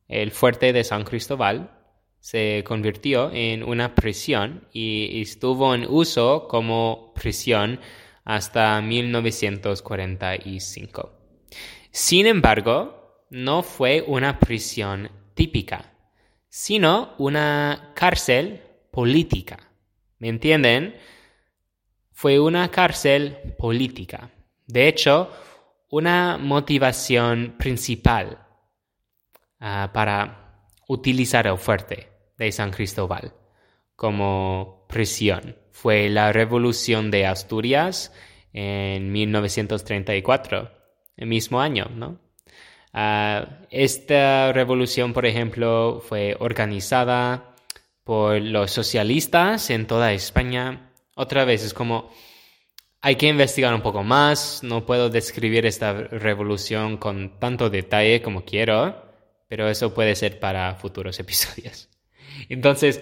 el 0.08 0.32
fuerte 0.32 0.72
de 0.72 0.84
San 0.84 1.04
Cristóbal 1.04 1.72
se 2.20 2.64
convirtió 2.66 3.32
en 3.32 3.64
una 3.64 3.96
prisión 3.96 4.68
y 4.72 5.22
estuvo 5.22 5.74
en 5.76 5.86
uso 5.88 6.48
como 6.48 7.14
prisión 7.14 7.80
hasta 8.24 8.82
1945. 8.82 11.12
Sin 11.92 12.26
embargo, 12.28 13.26
no 13.30 13.64
fue 13.64 14.04
una 14.06 14.40
prisión 14.40 15.10
típica, 15.36 15.94
sino 16.50 17.14
una 17.20 17.92
cárcel 17.94 18.64
política. 18.92 19.60
¿Me 20.18 20.30
entienden? 20.30 20.96
Fue 22.12 22.40
una 22.40 22.72
cárcel 22.72 23.38
política. 23.58 24.32
De 24.66 24.88
hecho, 24.88 25.30
una 25.90 26.40
motivación 26.40 27.56
principal 27.60 28.46
Ah, 29.60 29.92
para 29.94 30.68
utilizar 30.88 31.48
el 31.48 31.58
fuerte 31.58 32.10
de 32.38 32.52
San 32.52 32.72
Cristóbal 32.72 33.34
como 33.96 34.86
prisión. 34.88 35.58
Fue 35.72 36.10
la 36.10 36.32
revolución 36.32 37.10
de 37.10 37.26
Asturias 37.26 38.14
en 38.54 39.12
1934, 39.12 40.72
el 41.18 41.28
mismo 41.28 41.62
año, 41.62 41.90
¿no? 41.96 42.20
Ah, 42.98 43.60
esta 43.72 44.54
revolución, 44.54 45.12
por 45.12 45.26
ejemplo, 45.26 46.02
fue 46.08 46.38
organizada 46.40 47.54
por 48.06 48.40
los 48.40 48.72
socialistas 48.72 49.70
en 49.70 49.86
toda 49.86 50.14
España. 50.14 50.94
Otra 51.14 51.44
vez 51.44 51.66
es 51.66 51.74
como 51.74 52.10
hay 53.02 53.18
que 53.18 53.28
investigar 53.28 53.74
un 53.74 53.82
poco 53.82 54.02
más. 54.02 54.64
No 54.64 54.86
puedo 54.86 55.10
describir 55.10 55.66
esta 55.66 55.92
revolución 55.92 56.96
con 56.96 57.38
tanto 57.38 57.70
detalle 57.70 58.22
como 58.22 58.46
quiero, 58.46 58.96
pero 59.50 59.68
eso 59.68 59.94
puede 59.94 60.16
ser 60.16 60.40
para 60.40 60.74
futuros 60.76 61.20
episodios. 61.20 61.90
Entonces, 62.48 63.02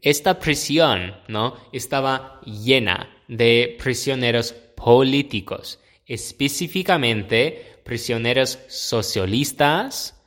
esta 0.00 0.38
prisión, 0.38 1.16
¿no? 1.26 1.56
Estaba 1.72 2.40
llena 2.42 3.10
de 3.26 3.76
prisioneros 3.82 4.52
políticos, 4.52 5.80
específicamente 6.10 7.80
prisioneros 7.84 8.58
socialistas 8.66 10.20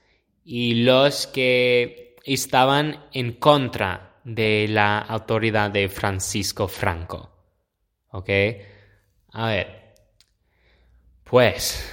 y 0.46 0.76
los 0.76 1.28
que 1.28 2.16
estaban 2.24 3.04
en 3.12 3.34
contra 3.34 4.22
de 4.24 4.68
la 4.70 5.00
autoridad 5.00 5.72
de 5.72 5.90
Francisco 5.90 6.70
Franco. 6.70 7.30
¿Ok? 8.12 8.30
A 9.34 9.50
ver. 9.50 9.94
Pues, 11.26 11.86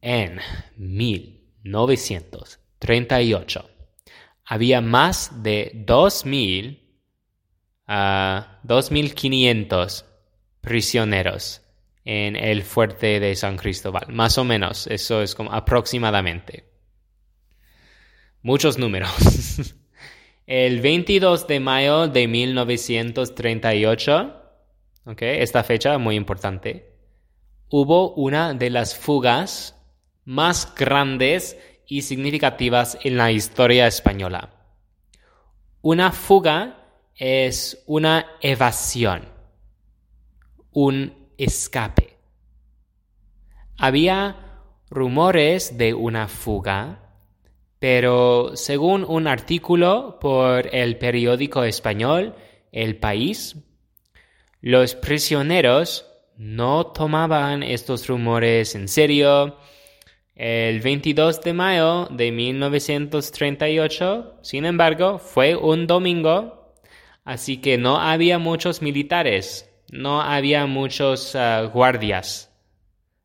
en 0.00 0.38
1938 0.76 3.70
había 4.44 4.80
más 4.80 5.42
de 5.42 5.72
2.000 5.84 6.78
a 7.88 8.60
2.500 8.62 10.04
prisioneros 10.60 11.62
en 12.04 12.36
el 12.36 12.62
fuerte 12.62 13.20
de 13.20 13.34
San 13.36 13.56
Cristóbal. 13.56 14.06
Más 14.08 14.38
o 14.38 14.44
menos, 14.44 14.86
eso 14.86 15.22
es 15.22 15.34
como 15.34 15.52
aproximadamente. 15.52 16.64
Muchos 18.42 18.78
números. 18.78 19.10
el 20.46 20.80
22 20.80 21.46
de 21.46 21.60
mayo 21.60 22.08
de 22.08 22.28
1938, 22.28 24.42
okay, 25.06 25.42
esta 25.42 25.62
fecha 25.64 25.98
muy 25.98 26.16
importante, 26.16 26.94
hubo 27.68 28.14
una 28.14 28.54
de 28.54 28.70
las 28.70 28.96
fugas 28.96 29.74
más 30.24 30.74
grandes 30.74 31.58
y 31.86 32.02
significativas 32.02 32.98
en 33.02 33.16
la 33.16 33.32
historia 33.32 33.86
española. 33.86 34.54
Una 35.80 36.12
fuga 36.12 36.84
es 37.16 37.82
una 37.86 38.26
evasión, 38.40 39.28
un 40.70 41.17
escape. 41.38 42.18
Había 43.78 44.36
rumores 44.90 45.78
de 45.78 45.94
una 45.94 46.28
fuga, 46.28 47.14
pero 47.78 48.56
según 48.56 49.04
un 49.04 49.26
artículo 49.26 50.18
por 50.20 50.74
el 50.74 50.98
periódico 50.98 51.64
español 51.64 52.34
El 52.72 52.96
País, 52.96 53.56
los 54.60 54.94
prisioneros 54.96 56.04
no 56.36 56.88
tomaban 56.88 57.62
estos 57.62 58.08
rumores 58.08 58.74
en 58.74 58.88
serio. 58.88 59.56
El 60.34 60.80
22 60.80 61.40
de 61.40 61.52
mayo 61.52 62.08
de 62.10 62.32
1938, 62.32 64.38
sin 64.42 64.64
embargo, 64.64 65.18
fue 65.18 65.56
un 65.56 65.86
domingo 65.86 66.58
Así 67.28 67.58
que 67.58 67.76
no 67.76 68.00
había 68.00 68.38
muchos 68.38 68.80
militares, 68.80 69.67
no 69.90 70.20
había 70.20 70.66
muchos 70.66 71.34
ah, 71.34 71.62
guardias. 71.72 72.52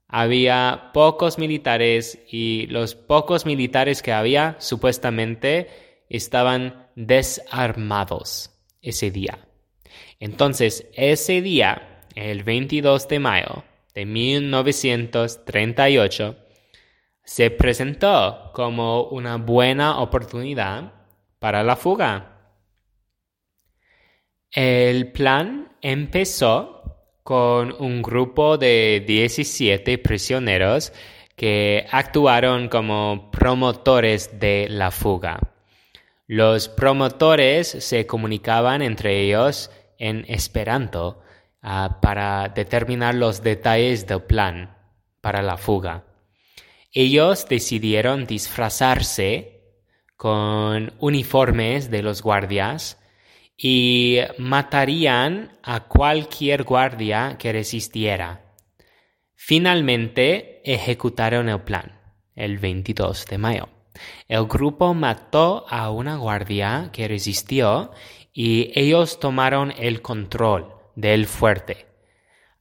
Había 0.08 0.92
pocos 0.94 1.38
militares 1.40 2.20
y 2.30 2.68
los 2.68 2.96
pocos 2.96 3.46
militares 3.46 4.02
que 4.02 4.14
había 4.14 4.56
supuestamente 4.60 5.68
estaban 6.10 6.88
desarmados 6.96 8.52
ese 8.82 9.12
día. 9.12 9.40
Entonces, 10.20 10.88
ese 10.94 11.42
día, 11.42 12.04
el 12.16 12.44
22 12.44 13.08
de 13.08 13.20
mayo 13.20 13.64
de 13.96 14.06
1938, 14.06 16.36
se 17.24 17.50
presentó 17.50 18.52
como 18.54 19.06
una 19.06 19.38
buena 19.38 20.00
oportunidad 20.00 20.94
para 21.40 21.64
la 21.64 21.76
fuga. 21.76 22.30
El 24.52 25.12
plan 25.12 25.73
empezó 25.84 26.98
con 27.24 27.76
un 27.78 28.02
grupo 28.02 28.58
de 28.58 29.04
17 29.06 29.98
prisioneros 30.00 30.94
que 31.36 31.86
actuaron 31.92 32.70
como 32.70 33.30
promotores 33.32 34.40
de 34.40 34.68
la 34.70 34.92
fuga. 34.92 35.40
Los 36.26 36.70
promotores 36.70 37.68
se 37.68 38.08
comunicaban 38.08 38.82
entre 38.82 39.22
ellos 39.22 39.70
en 40.00 40.26
esperanto 40.30 41.22
ah, 41.62 42.00
para 42.02 42.50
determinar 42.50 43.16
los 43.16 43.44
detalles 43.44 44.08
del 44.08 44.22
plan 44.24 44.78
para 45.22 45.42
la 45.42 45.58
fuga. 45.58 46.06
Ellos 46.94 47.48
decidieron 47.50 48.26
disfrazarse 48.26 49.62
con 50.16 50.94
uniformes 51.00 51.92
de 51.92 52.04
los 52.04 52.22
guardias 52.22 52.98
y 53.58 54.20
matarían 54.38 55.58
a 55.64 55.82
cualquier 55.82 56.64
guardia 56.64 57.38
que 57.38 57.52
resistiera. 57.54 58.56
Finalmente 59.36 60.62
ejecutaron 60.64 61.50
el 61.50 61.62
plan 61.62 62.00
el 62.36 62.58
22 62.58 63.26
de 63.26 63.38
mayo. 63.38 63.70
El 64.28 64.46
grupo 64.48 64.94
mató 64.94 65.66
a 65.70 65.92
una 65.92 66.18
guardia 66.18 66.90
que 66.92 67.08
resistió 67.08 67.92
y 68.34 68.72
ellos 68.74 69.20
tomaron 69.20 69.72
el 69.78 70.02
control 70.02 70.74
del 70.96 71.28
fuerte. 71.28 71.88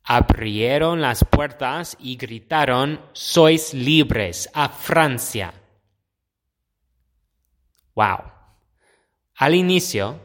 Abrieron 0.04 1.00
las 1.00 1.24
puertas 1.24 1.96
y 2.00 2.16
gritaron, 2.16 3.00
sois 3.12 3.72
libres 3.72 4.50
a 4.52 4.68
Francia. 4.68 5.54
Wow. 7.94 8.18
Al 9.36 9.54
inicio, 9.54 10.20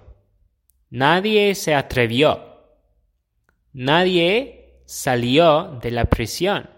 Nadie 0.89 1.53
se 1.55 1.75
atrevió. 1.75 2.61
Nadie 3.73 4.83
salió 4.85 5.77
de 5.81 5.91
la 5.91 6.05
prisión. 6.05 6.69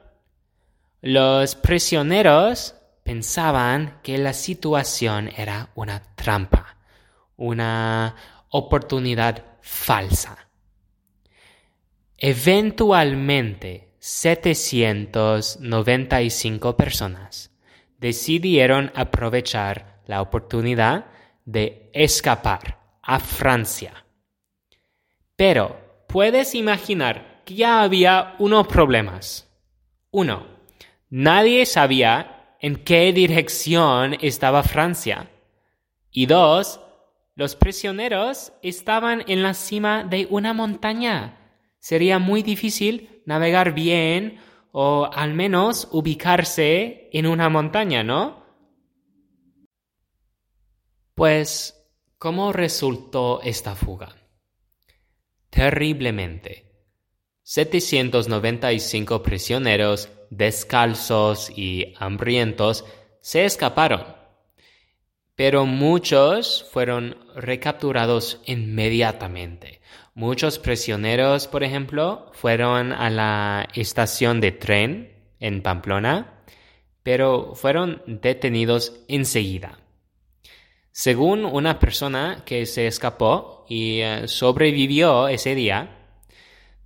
Los 1.01 1.53
prisioneros 1.55 2.73
pensaban 3.03 3.99
que 4.01 4.17
la 4.17 4.33
situación 4.33 5.29
era 5.37 5.69
una 5.75 6.01
trampa, 6.15 6.75
una 7.37 8.15
oportunidad 8.49 9.45
falsa. 9.61 10.49
Eventualmente, 12.17 13.93
795 13.99 16.75
personas 16.75 17.51
decidieron 17.99 18.91
aprovechar 18.95 19.99
la 20.07 20.21
oportunidad 20.21 21.05
de 21.45 21.91
escapar 21.93 22.78
a 23.09 23.19
Francia. 23.19 24.05
Pero 25.35 26.05
puedes 26.07 26.53
imaginar 26.53 27.41
que 27.43 27.55
ya 27.55 27.81
había 27.81 28.35
unos 28.37 28.67
problemas. 28.67 29.49
Uno, 30.11 30.45
nadie 31.09 31.65
sabía 31.65 32.55
en 32.61 32.75
qué 32.75 33.11
dirección 33.11 34.15
estaba 34.21 34.61
Francia. 34.61 35.27
Y 36.11 36.27
dos, 36.27 36.81
los 37.33 37.55
prisioneros 37.55 38.53
estaban 38.61 39.23
en 39.27 39.41
la 39.41 39.55
cima 39.55 40.03
de 40.03 40.27
una 40.29 40.53
montaña. 40.53 41.55
Sería 41.79 42.19
muy 42.19 42.43
difícil 42.43 43.23
navegar 43.25 43.73
bien 43.73 44.39
o 44.71 45.09
al 45.11 45.33
menos 45.33 45.87
ubicarse 45.91 47.09
en 47.11 47.25
una 47.25 47.49
montaña, 47.49 48.03
¿no? 48.03 48.43
Pues 51.15 51.78
¿Cómo 52.19 52.51
resultó 52.51 53.39
esta 53.43 53.75
fuga? 53.75 54.13
Terriblemente. 55.49 56.65
795 57.43 59.23
prisioneros 59.23 60.09
descalzos 60.29 61.49
y 61.55 61.93
hambrientos 61.97 62.83
se 63.21 63.45
escaparon, 63.45 64.03
pero 65.35 65.65
muchos 65.65 66.69
fueron 66.73 67.15
recapturados 67.35 68.41
inmediatamente. 68.45 69.79
Muchos 70.13 70.59
prisioneros, 70.59 71.47
por 71.47 71.63
ejemplo, 71.63 72.31
fueron 72.33 72.91
a 72.91 73.09
la 73.09 73.69
estación 73.73 74.41
de 74.41 74.51
tren 74.51 75.13
en 75.39 75.61
Pamplona, 75.61 76.43
pero 77.01 77.55
fueron 77.55 78.03
detenidos 78.07 79.05
enseguida. 79.07 79.79
Según 80.99 81.45
una 81.45 81.79
persona 81.79 82.43
que 82.45 82.65
se 82.65 82.85
escapó 82.85 83.65
y 83.69 84.01
eh, 84.01 84.27
sobrevivió 84.27 85.29
ese 85.29 85.55
día, 85.55 85.97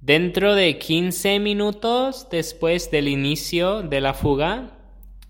dentro 0.01 0.53
de 0.53 0.77
15 0.77 1.39
minutos 1.39 2.27
después 2.29 2.91
del 2.91 3.07
inicio 3.07 3.81
de 3.81 4.01
la 4.01 4.13
fuga, 4.13 4.77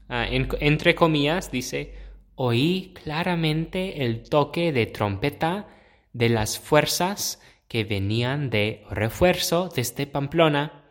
ah, 0.09 0.27
entre 0.29 0.95
comillas, 0.95 1.49
dice, 1.49 1.93
oí 2.35 2.93
claramente 3.01 4.03
el 4.03 4.27
toque 4.27 4.73
de 4.73 4.85
trompeta 4.87 5.69
de 6.11 6.27
las 6.27 6.59
fuerzas 6.59 7.41
que 7.69 7.85
venían 7.85 8.49
de 8.49 8.83
refuerzo 8.89 9.69
desde 9.73 10.07
Pamplona. 10.07 10.83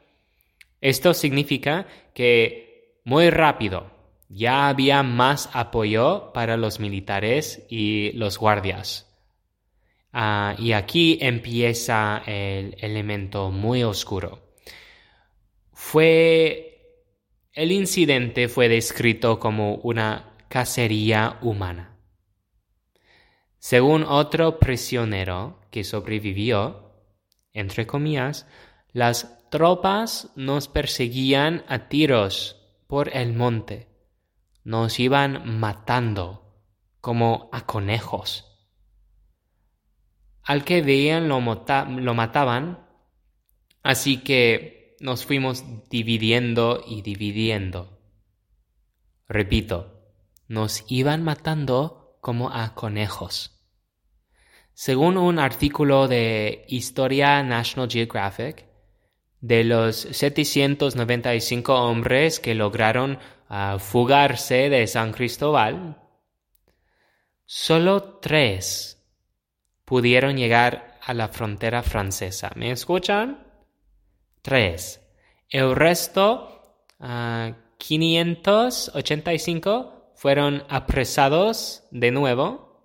Esto 0.81 1.13
significa 1.13 1.87
que 2.15 3.03
muy 3.05 3.29
rápido 3.29 4.02
ya 4.35 4.68
había 4.68 5.03
más 5.03 5.51
apoyo 5.53 6.33
para 6.33 6.57
los 6.57 6.81
militares 6.81 7.66
y 7.68 8.12
los 8.12 8.38
guardias. 8.38 9.09
Ah, 10.12 10.55
y 10.59 10.73
aquí 10.73 11.18
empieza 11.21 12.23
el 12.27 12.77
elemento 12.79 13.51
muy 13.51 13.83
oscuro. 13.83 14.55
Fue 15.73 16.73
el 17.55 17.71
incidente 17.71 18.49
fue 18.49 18.71
descrito 18.71 19.38
como 19.38 19.75
una 19.77 20.33
cacería 20.49 21.38
humana. 21.42 21.99
Según 23.59 24.05
otro 24.05 24.59
prisionero 24.59 25.61
que 25.71 25.85
sobrevivió, 25.85 26.92
entre 27.53 27.87
comillas, 27.87 28.47
las 28.92 29.49
tropas 29.51 30.31
nos 30.35 30.68
perseguían 30.68 31.62
a 31.68 31.88
tiros 31.88 32.57
por 32.87 33.14
el 33.14 33.35
monte, 33.35 33.92
nos 34.64 35.01
iban 35.01 35.59
matando 35.59 36.42
como 37.01 37.51
a 37.53 37.66
conejos. 37.66 38.48
Al 40.44 40.64
que 40.64 40.83
veían 40.83 41.29
lo, 41.29 41.40
mataban, 41.40 42.87
así 43.83 44.18
que 44.18 44.96
nos 45.01 45.25
fuimos 45.25 45.64
dividiendo 45.88 46.83
y 46.87 47.03
dividiendo. 47.03 48.01
Repito, 49.29 50.12
nos 50.48 50.85
iban 50.88 51.22
matando 51.22 52.18
como 52.20 52.51
a 52.51 52.75
conejos. 52.75 53.68
Según 54.75 55.16
un 55.16 55.38
artículo 55.38 56.09
de 56.09 56.64
Historia 56.68 57.42
National 57.42 57.90
Geographic, 57.90 58.72
de 59.43 59.65
los 59.65 59.97
795 59.97 61.75
hombres 61.75 62.41
que 62.41 62.55
lograron 62.55 63.19
ah, 63.49 63.77
fugarse 63.79 64.71
de 64.71 64.87
San 64.87 65.13
Cristóbal, 65.13 66.01
solo 67.45 68.21
tres 68.21 69.05
pudieron 69.85 70.37
llegar 70.37 70.97
a 71.03 71.13
la 71.13 71.27
frontera 71.29 71.83
francesa. 71.83 72.53
¿Me 72.55 72.71
escuchan? 72.71 73.49
Tres. 74.43 75.01
El 75.51 75.75
resto, 75.75 76.79
585, 77.79 79.71
ah, 79.71 80.13
fueron 80.15 80.63
apresados 80.69 81.83
de 81.91 82.13
nuevo, 82.13 82.81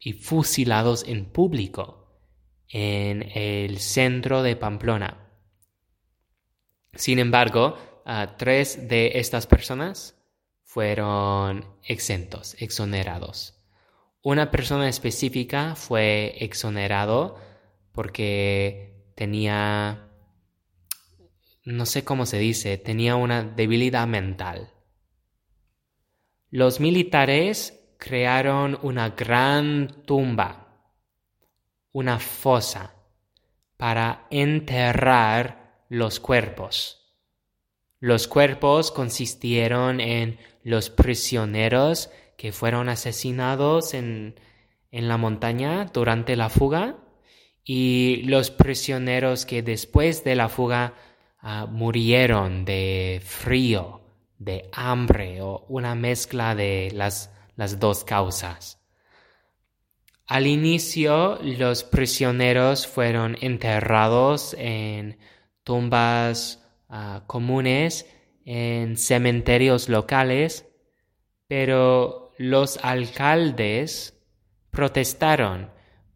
y 0.01 0.13
fusilados 0.15 1.05
en 1.07 1.27
público 1.27 2.21
en 2.69 3.23
el 3.35 3.79
centro 3.79 4.43
de 4.43 4.57
Pamplona. 4.57 5.31
Sin 6.95 7.19
embargo, 7.19 7.77
tres 8.39 8.89
de 8.89 9.13
estas 9.15 9.47
personas 9.47 10.17
fueron 10.65 11.65
exentos, 11.85 12.57
exonerados. 12.59 13.56
Una 14.29 14.51
persona 14.51 14.89
específica 14.89 15.77
fue 15.77 16.35
exonerado 16.41 17.39
porque 17.93 19.12
tenía 19.15 20.11
no 21.65 21.87
sé 21.87 22.05
cómo 22.05 22.27
se 22.27 22.39
dice, 22.39 22.77
tenía 22.77 23.15
una 23.15 23.45
debilidad 23.45 24.09
mental. 24.09 24.73
Los 26.51 26.81
militares 26.81 27.95
crearon 27.99 28.77
una 28.83 29.11
gran 29.11 30.03
tumba, 30.05 30.91
una 31.93 32.19
fosa, 32.19 32.97
para 33.77 34.27
enterrar 34.33 35.85
los 35.89 36.19
cuerpos. 36.19 37.15
Los 38.01 38.27
cuerpos 38.27 38.91
consistieron 38.91 40.01
en 40.01 40.41
los 40.65 40.91
prisioneros 40.91 42.11
que 42.37 42.53
fueron 42.53 42.88
asesinados 42.88 43.94
en, 43.94 44.38
en 44.90 45.09
la 45.09 45.16
montaña 45.16 45.87
durante 45.92 46.37
la 46.37 46.49
fuga 46.49 46.96
y 47.64 48.22
los 48.27 48.51
prisioneros 48.51 49.46
que 49.46 49.62
después 49.62 50.25
de 50.25 50.37
la 50.37 50.49
fuga 50.49 50.94
Ah, 51.49 51.64
murieron 51.70 52.64
de 52.64 53.22
frío, 53.25 54.01
de 54.37 54.68
hambre 54.72 55.40
o 55.42 55.64
una 55.68 55.94
mezcla 55.94 56.57
de 56.57 56.90
las, 56.92 57.31
las 57.55 57.79
dos 57.79 58.03
causas. 58.03 58.81
Al 60.27 60.49
inicio, 60.49 61.38
los 61.44 61.85
prisioneros 61.85 62.88
fueron 62.88 63.37
enterrados 63.40 64.57
en 64.59 65.18
tumbas 65.62 66.66
ah, 66.88 67.22
comunes 67.29 68.07
en 68.44 68.96
cementerios 68.96 69.88
locales, 69.88 70.66
pero 71.46 72.26
los 72.38 72.79
alcaldes 72.83 74.18
protestaron 74.70 75.70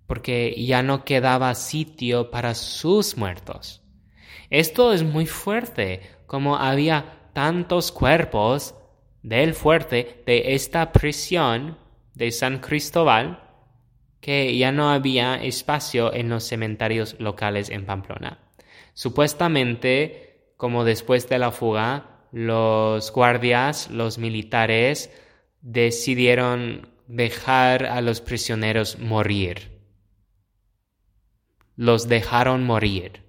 porque 0.07 0.55
ya 0.59 0.83
no 0.83 1.05
quedaba 1.05 1.55
sitio 1.55 2.31
para 2.31 2.55
sus 2.55 3.17
muertos. 3.17 3.83
Esto 4.51 4.93
es 4.93 5.05
muy 5.05 5.27
fuerte, 5.27 6.01
como 6.27 6.57
había 6.57 7.31
tantos 7.33 7.93
cuerpos 7.93 8.75
del 9.23 9.55
fuerte 9.55 10.23
de 10.27 10.55
esta 10.55 10.93
prisión 10.93 11.79
de 12.15 12.33
San 12.33 12.59
Cristóbal 12.59 13.45
que 14.21 14.57
ya 14.57 14.73
no 14.73 14.91
había 14.91 15.37
espacio 15.37 16.13
en 16.13 16.29
los 16.29 16.45
cementerios 16.45 17.17
locales 17.19 17.71
en 17.71 17.87
Pamplona. 17.87 18.39
Supuestamente, 18.93 20.53
como 20.57 20.85
después 20.85 21.29
de 21.29 21.39
la 21.39 21.53
fuga, 21.53 22.27
los 22.33 23.13
guardias, 23.13 23.91
los 23.91 24.19
militares, 24.19 25.11
decidieron 25.61 26.89
dejar 27.07 27.87
a 27.87 28.01
los 28.01 28.21
prisioneros 28.21 28.99
morir. 28.99 29.81
Los 31.77 32.09
dejaron 32.09 32.65
morir 32.65 33.25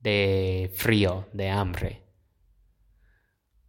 de 0.00 0.70
frío, 0.74 1.26
de 1.32 1.48
hambre. 1.48 2.02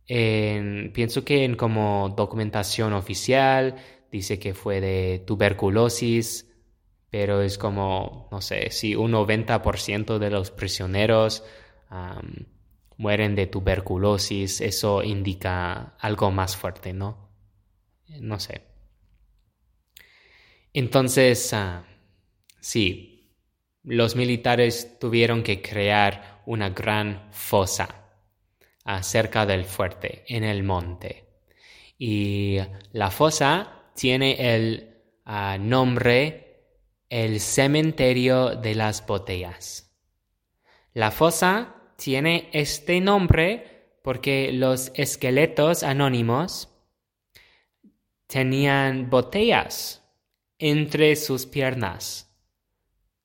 pienso 0.05 1.23
que 1.23 1.45
en 1.45 1.55
como 1.55 2.13
documentación 2.15 2.93
oficial 2.93 3.75
dice 4.11 4.37
que 4.37 4.53
fue 4.53 4.81
de 4.81 5.23
tuberculosis, 5.25 6.51
pero 7.09 7.41
es 7.41 7.57
como, 7.57 8.27
no 8.31 8.41
sé, 8.41 8.71
si 8.71 8.95
un 8.95 9.13
90% 9.13 10.17
de 10.19 10.29
los 10.29 10.51
prisioneros 10.51 11.43
mueren 12.97 13.35
de 13.35 13.47
tuberculosis, 13.47 14.59
eso 14.61 15.01
indica 15.01 15.95
algo 15.99 16.29
más 16.31 16.57
fuerte, 16.57 16.93
¿no? 16.93 17.24
No 18.07 18.39
sé. 18.39 18.61
Entonces, 20.73 21.53
ah, 21.53 21.85
sí, 22.59 23.33
los 23.83 24.15
militares 24.15 24.97
tuvieron 24.99 25.43
que 25.43 25.61
crear 25.61 26.41
una 26.45 26.69
gran 26.69 27.29
fosa 27.31 28.05
cerca 29.01 29.45
del 29.45 29.65
fuerte, 29.65 30.23
en 30.27 30.43
el 30.43 30.63
monte. 30.63 31.25
Y 31.97 32.57
la 32.91 33.09
fosa 33.09 33.89
tiene 33.95 34.55
el 34.55 35.01
ah, 35.25 35.57
nombre 35.59 36.45
el 37.09 37.39
cementerio 37.39 38.55
de 38.55 38.75
las 38.75 39.05
botellas. 39.05 39.95
La 40.93 41.11
fosa 41.11 41.75
tiene 41.97 42.49
este 42.51 42.99
nombre 42.99 43.99
porque 44.03 44.51
los 44.51 44.91
esqueletos 44.95 45.83
anónimos 45.83 46.69
tenían 48.27 49.09
botellas 49.09 50.03
entre 50.57 51.15
sus 51.15 51.45
piernas. 51.45 52.31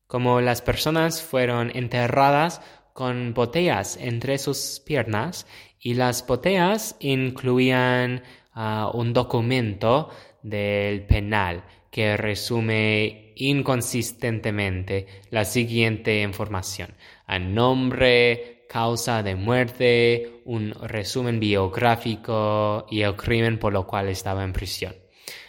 Como 0.06 0.40
las 0.40 0.62
personas 0.62 1.22
fueron 1.22 1.70
enterradas 1.74 2.60
con 2.92 3.32
botellas 3.32 3.96
entre 3.96 4.38
sus 4.38 4.82
piernas 4.84 5.46
y 5.78 5.94
las 5.94 6.26
botellas 6.26 6.96
incluían 7.00 8.22
ah, 8.52 8.90
un 8.92 9.12
documento 9.12 10.10
del 10.42 11.06
penal 11.06 11.64
que 11.90 12.16
resume 12.16 13.32
inconsistentemente 13.36 15.06
la 15.30 15.44
siguiente 15.44 16.22
información. 16.22 16.94
A 17.26 17.38
nombre, 17.38 18.59
causa 18.70 19.24
de 19.24 19.34
muerte, 19.34 20.42
un 20.44 20.72
resumen 20.82 21.40
biográfico 21.40 22.86
y 22.88 23.02
el 23.02 23.16
crimen 23.16 23.58
por 23.58 23.72
lo 23.72 23.84
cual 23.84 24.08
estaba 24.08 24.44
en 24.44 24.52
prisión. 24.52 24.94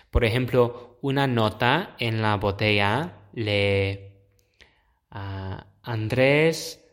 Por 0.09 0.25
ejemplo, 0.25 0.97
una 1.03 1.27
nota 1.27 1.95
en 1.99 2.23
la 2.23 2.37
botella 2.37 3.27
le 3.33 4.11
Andrés 5.83 6.83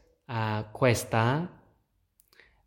Cuesta 0.73 1.51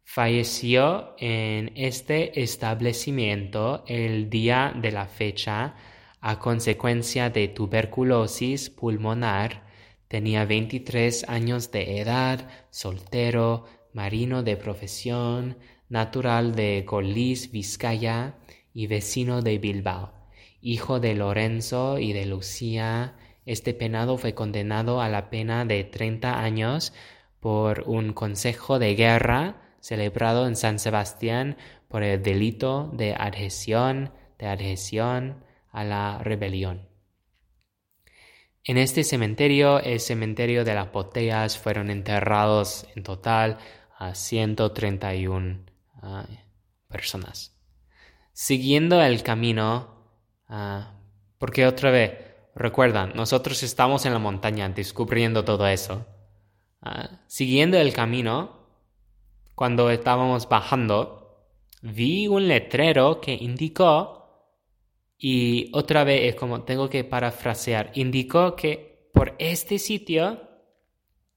falleció 0.03 1.13
en 1.19 1.71
este 1.75 2.41
establecimiento 2.41 3.83
el 3.85 4.27
día 4.31 4.73
de 4.75 4.91
la 4.91 5.05
fecha 5.05 5.75
a 6.19 6.39
consecuencia 6.39 7.29
de 7.29 7.47
tuberculosis 7.49 8.71
pulmonar, 8.71 9.69
tenía 10.11 10.43
23 10.43 11.29
años 11.29 11.71
de 11.71 12.01
edad, 12.01 12.49
soltero, 12.69 13.63
marino 13.93 14.43
de 14.43 14.57
profesión, 14.57 15.57
natural 15.87 16.53
de 16.53 16.83
Golis, 16.85 17.49
Vizcaya 17.49 18.35
y 18.73 18.87
vecino 18.87 19.41
de 19.41 19.57
Bilbao. 19.57 20.11
Hijo 20.59 20.99
de 20.99 21.15
Lorenzo 21.15 21.97
y 21.97 22.11
de 22.11 22.25
Lucía, 22.25 23.15
este 23.45 23.73
penado 23.73 24.17
fue 24.17 24.33
condenado 24.33 24.99
a 24.99 25.07
la 25.07 25.29
pena 25.29 25.63
de 25.63 25.85
30 25.85 26.41
años 26.41 26.91
por 27.39 27.85
un 27.87 28.11
consejo 28.11 28.79
de 28.79 28.95
guerra 28.95 29.61
celebrado 29.79 30.45
en 30.45 30.57
San 30.57 30.79
Sebastián 30.79 31.55
por 31.87 32.03
el 32.03 32.21
delito 32.21 32.91
de 32.91 33.15
adhesión, 33.17 34.11
de 34.37 34.47
adhesión 34.47 35.45
a 35.71 35.85
la 35.85 36.17
rebelión. 36.17 36.90
En 38.63 38.77
este 38.77 39.03
cementerio, 39.03 39.79
el 39.79 39.99
cementerio 39.99 40.63
de 40.63 40.75
las 40.75 40.91
botellas, 40.91 41.57
fueron 41.57 41.89
enterrados 41.89 42.85
en 42.95 43.01
total 43.01 43.57
a 43.97 44.13
131 44.13 45.65
ah, 46.01 46.25
personas. 46.87 47.57
Siguiendo 48.33 49.01
el 49.01 49.23
camino, 49.23 50.05
ah, 50.47 50.93
porque 51.39 51.65
otra 51.65 51.89
vez, 51.89 52.13
recuerdan, 52.53 53.13
nosotros 53.15 53.63
estamos 53.63 54.05
en 54.05 54.13
la 54.13 54.19
montaña 54.19 54.69
descubriendo 54.69 55.43
todo 55.43 55.65
eso. 55.65 56.05
Ah, 56.83 57.21
siguiendo 57.25 57.77
el 57.77 57.93
camino, 57.93 58.67
cuando 59.55 59.89
estábamos 59.89 60.47
bajando, 60.47 61.47
vi 61.81 62.27
un 62.27 62.47
letrero 62.47 63.21
que 63.21 63.33
indicó 63.33 64.20
y 65.23 65.69
otra 65.73 66.03
vez 66.03 66.33
es 66.33 66.35
como 66.35 66.63
tengo 66.63 66.89
que 66.89 67.03
parafrasear. 67.03 67.91
Indicó 67.93 68.55
que 68.55 69.11
por 69.13 69.35
este 69.37 69.77
sitio 69.77 70.41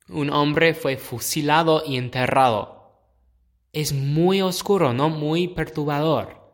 un 0.08 0.30
hombre 0.30 0.72
fue 0.72 0.96
fusilado 0.96 1.82
y 1.86 1.98
enterrado. 1.98 3.12
Es 3.72 3.92
muy 3.92 4.40
oscuro, 4.40 4.94
¿no? 4.94 5.10
Muy 5.10 5.48
perturbador. 5.48 6.50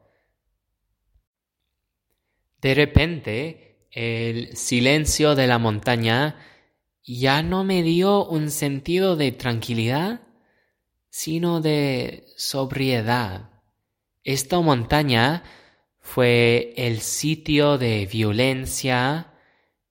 De 2.60 2.74
repente, 2.74 3.86
el 3.92 4.56
silencio 4.56 5.36
de 5.36 5.46
la 5.46 5.58
montaña 5.58 6.36
ya 7.04 7.44
no 7.44 7.62
me 7.62 7.84
dio 7.84 8.26
un 8.26 8.50
sentido 8.50 9.14
de 9.14 9.30
tranquilidad, 9.30 10.22
sino 11.10 11.60
de 11.60 12.24
sobriedad. 12.36 13.50
Esta 14.24 14.58
montaña 14.58 15.44
fue 16.00 16.72
el 16.76 17.00
sitio 17.00 17.78
de 17.78 18.06
violencia, 18.06 19.34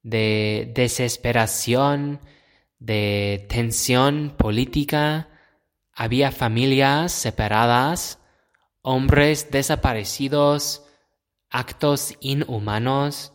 de 0.03 0.71
desesperación, 0.75 2.19
de 2.79 3.45
tensión 3.49 4.35
política. 4.37 5.29
Había 5.93 6.31
familias 6.31 7.11
separadas, 7.11 8.19
hombres 8.81 9.51
desaparecidos, 9.51 10.85
actos 11.49 12.15
inhumanos. 12.19 13.33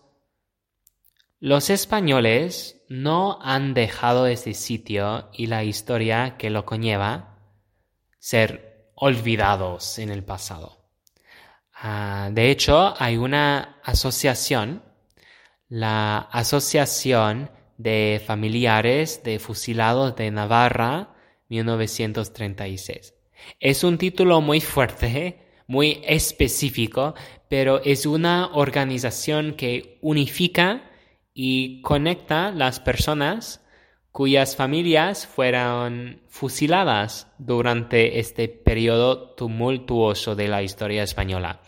Los 1.41 1.71
españoles 1.71 2.83
no 2.89 3.39
han 3.43 3.75
dejado 3.75 4.27
ese 4.27 4.55
sitio 4.55 5.31
y 5.33 5.47
la 5.47 5.65
historia 5.65 6.37
que 6.39 6.51
lo 6.51 6.65
conlleva 6.65 7.39
ser 8.19 8.91
olvidados 8.95 9.99
en 9.99 10.11
el 10.11 10.25
pasado. 10.25 10.84
Ah, 11.87 12.31
de 12.33 12.51
hecho, 12.51 12.94
hay 12.99 13.18
una 13.18 13.79
asociación, 13.85 14.83
la 15.68 16.16
Asociación 16.16 17.51
de 17.77 18.23
Familiares 18.27 19.20
de 19.23 19.38
Fusilados 19.38 20.16
de 20.16 20.31
Navarra, 20.31 21.14
1936. 21.51 23.12
Es 23.61 23.85
un 23.85 23.99
título 23.99 24.40
muy 24.40 24.62
fuerte, 24.62 25.42
muy 25.66 26.01
específico, 26.07 27.14
pero 27.51 27.83
es 27.85 28.07
una 28.07 28.55
organización 28.55 29.53
que 29.53 29.99
unifica 30.01 30.90
y 31.35 31.83
conecta 31.83 32.51
las 32.51 32.81
personas 32.81 33.61
cuyas 34.14 34.55
familias 34.55 35.27
fueron 35.27 36.22
fusiladas 36.29 37.27
durante 37.38 38.20
este 38.20 38.46
periodo 38.46 39.31
tumultuoso 39.35 40.37
de 40.37 40.46
la 40.46 40.62
historia 40.62 41.03
española. 41.03 41.62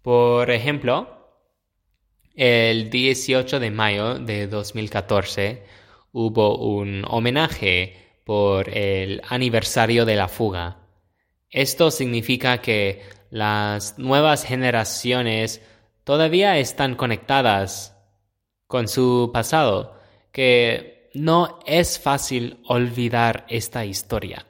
Por 0.00 0.52
ejemplo, 0.52 1.34
el 2.36 2.90
18 2.90 3.58
de 3.58 3.70
mayo 3.72 4.20
de 4.20 4.46
2014 4.46 5.64
hubo 6.12 6.58
un 6.58 7.04
homenaje 7.08 7.96
por 8.24 8.68
el 8.68 9.20
aniversario 9.28 10.04
de 10.04 10.14
la 10.14 10.28
fuga. 10.28 10.86
Esto 11.48 11.90
significa 11.90 12.58
que 12.58 13.02
las 13.30 13.98
nuevas 13.98 14.44
generaciones 14.44 15.60
todavía 16.04 16.56
están 16.56 16.94
conectadas 16.94 17.96
con 18.68 18.86
su 18.86 19.32
pasado, 19.34 19.98
que 20.30 20.99
no 21.14 21.60
es 21.66 21.98
fácil 21.98 22.58
olvidar 22.64 23.46
esta 23.48 23.84
historia. 23.84 24.46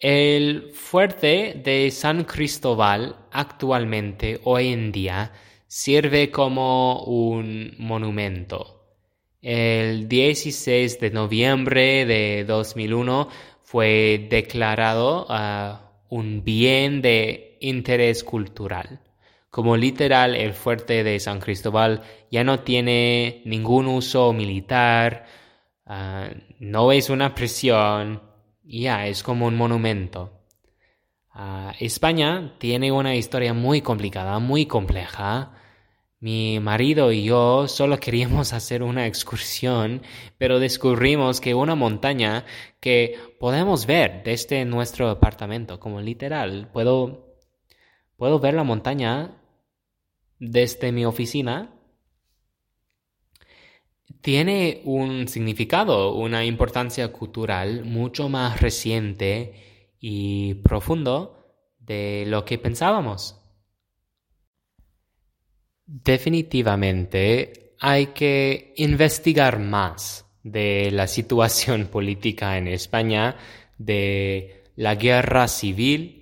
El 0.00 0.70
fuerte 0.74 1.60
de 1.64 1.90
San 1.90 2.24
Cristóbal 2.24 3.16
actualmente, 3.32 4.40
hoy 4.44 4.68
en 4.68 4.92
día, 4.92 5.32
sirve 5.66 6.30
como 6.30 7.02
un 7.04 7.74
monumento. 7.78 8.78
El 9.42 10.08
16 10.08 11.00
de 11.00 11.10
noviembre 11.10 12.06
de 12.06 12.44
2001 12.44 13.28
fue 13.62 14.26
declarado 14.30 15.26
ah, 15.28 15.92
un 16.08 16.44
bien 16.44 17.02
de 17.02 17.58
interés 17.60 18.24
cultural. 18.24 19.00
Como 19.50 19.76
literal, 19.76 20.34
el 20.36 20.52
fuerte 20.54 21.02
de 21.04 21.18
San 21.20 21.40
Cristóbal 21.40 22.02
ya 22.30 22.44
no 22.44 22.60
tiene 22.60 23.42
ningún 23.46 23.86
uso 23.86 24.32
militar, 24.32 25.26
ah, 25.86 26.28
no 26.60 26.92
es 26.92 27.08
una 27.10 27.34
prisión, 27.34 28.22
ya 28.62 29.06
es 29.06 29.22
como 29.22 29.46
un 29.46 29.56
monumento. 29.56 30.38
Ah, 31.30 31.72
España 31.80 32.54
tiene 32.58 32.92
una 32.92 33.14
historia 33.16 33.54
muy 33.54 33.80
complicada, 33.82 34.38
muy 34.38 34.66
compleja, 34.66 35.54
Mi 36.20 36.60
marido 36.60 37.12
y 37.12 37.24
yo 37.24 37.68
solo 37.68 37.98
queríamos 37.98 38.52
hacer 38.54 38.82
una 38.82 39.06
excursión, 39.06 40.02
pero 40.38 40.58
descubrimos 40.60 41.40
que 41.40 41.54
una 41.54 41.74
montaña 41.76 42.44
que 42.80 43.18
podemos 43.40 43.86
ver 43.86 44.22
desde 44.24 44.64
nuestro 44.64 45.10
apartamento, 45.10 45.80
como 45.80 46.00
literal, 46.00 46.70
puedo, 46.72 47.36
puedo 48.16 48.40
ver 48.40 48.54
la 48.54 48.64
montaña 48.64 49.37
desde 50.38 50.92
mi 50.92 51.04
oficina, 51.04 51.74
tiene 54.20 54.82
un 54.84 55.28
significado, 55.28 56.14
una 56.14 56.44
importancia 56.44 57.12
cultural 57.12 57.84
mucho 57.84 58.28
más 58.28 58.60
reciente 58.60 59.94
y 60.00 60.54
profundo 60.54 61.38
de 61.78 62.24
lo 62.26 62.44
que 62.44 62.58
pensábamos. 62.58 63.40
Definitivamente 65.86 67.74
hay 67.80 68.08
que 68.08 68.74
investigar 68.76 69.58
más 69.58 70.26
de 70.42 70.90
la 70.90 71.06
situación 71.16 71.86
política 71.86 72.58
en 72.58 72.68
España, 72.68 73.36
de 73.78 74.64
la 74.76 74.94
guerra 74.96 75.48
civil. 75.48 76.17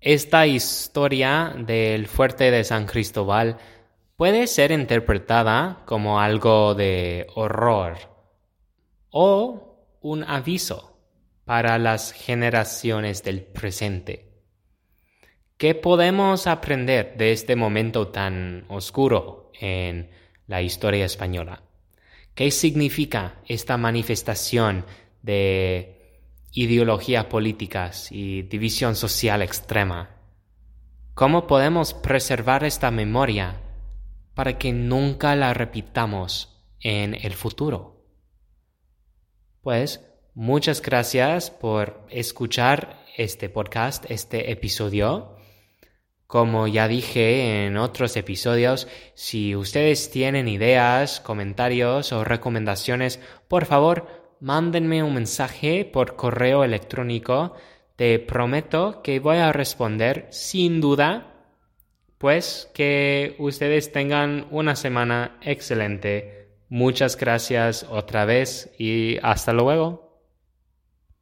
Esta 0.00 0.46
historia 0.46 1.52
del 1.58 2.06
fuerte 2.06 2.52
de 2.52 2.62
San 2.62 2.86
Cristóbal 2.86 3.58
puede 4.16 4.46
ser 4.46 4.70
interpretada 4.70 5.82
como 5.86 6.20
algo 6.20 6.76
de 6.76 7.26
horror 7.34 7.96
o 9.10 9.76
un 10.00 10.22
aviso 10.22 10.96
para 11.44 11.78
las 11.78 12.12
generaciones 12.12 13.24
del 13.24 13.42
presente. 13.42 14.28
¿Qué 15.56 15.74
podemos 15.74 16.46
aprender 16.46 17.16
de 17.16 17.32
este 17.32 17.56
momento 17.56 18.06
tan 18.06 18.66
oscuro 18.68 19.50
en 19.58 20.10
la 20.46 20.62
historia 20.62 21.06
española? 21.06 21.62
¿Qué 22.36 22.52
significa 22.52 23.40
esta 23.46 23.76
manifestación 23.76 24.86
de 25.22 25.97
ideologías 26.52 27.26
políticas 27.26 28.10
y 28.10 28.42
división 28.42 28.96
social 28.96 29.42
extrema? 29.42 30.10
¿Cómo 31.14 31.46
podemos 31.46 31.94
preservar 31.94 32.64
esta 32.64 32.90
memoria 32.90 33.60
para 34.34 34.56
que 34.56 34.72
nunca 34.72 35.34
la 35.34 35.52
repitamos 35.52 36.62
en 36.80 37.14
el 37.14 37.32
futuro? 37.32 38.04
Pues 39.62 40.00
muchas 40.34 40.80
gracias 40.80 41.50
por 41.50 42.06
escuchar 42.08 43.04
este 43.16 43.48
podcast, 43.48 44.08
este 44.10 44.52
episodio. 44.52 45.36
Como 46.28 46.68
ya 46.68 46.86
dije 46.86 47.66
en 47.66 47.78
otros 47.78 48.16
episodios, 48.16 48.86
si 49.14 49.56
ustedes 49.56 50.10
tienen 50.10 50.46
ideas, 50.46 51.20
comentarios 51.20 52.12
o 52.12 52.22
recomendaciones, 52.22 53.18
por 53.48 53.64
favor, 53.64 54.17
mándenme 54.40 55.02
un 55.02 55.14
mensaje 55.14 55.84
por 55.84 56.16
correo 56.16 56.64
electrónico. 56.64 57.54
Te 57.96 58.18
prometo 58.18 59.02
que 59.02 59.20
voy 59.20 59.38
a 59.38 59.52
responder 59.52 60.28
sin 60.30 60.80
duda. 60.80 61.34
Pues 62.18 62.70
que 62.74 63.36
ustedes 63.38 63.92
tengan 63.92 64.46
una 64.50 64.74
semana 64.76 65.38
excelente. 65.42 66.48
Muchas 66.68 67.16
gracias 67.16 67.86
otra 67.88 68.24
vez 68.24 68.70
y 68.78 69.18
hasta 69.22 69.52
luego. 69.52 70.07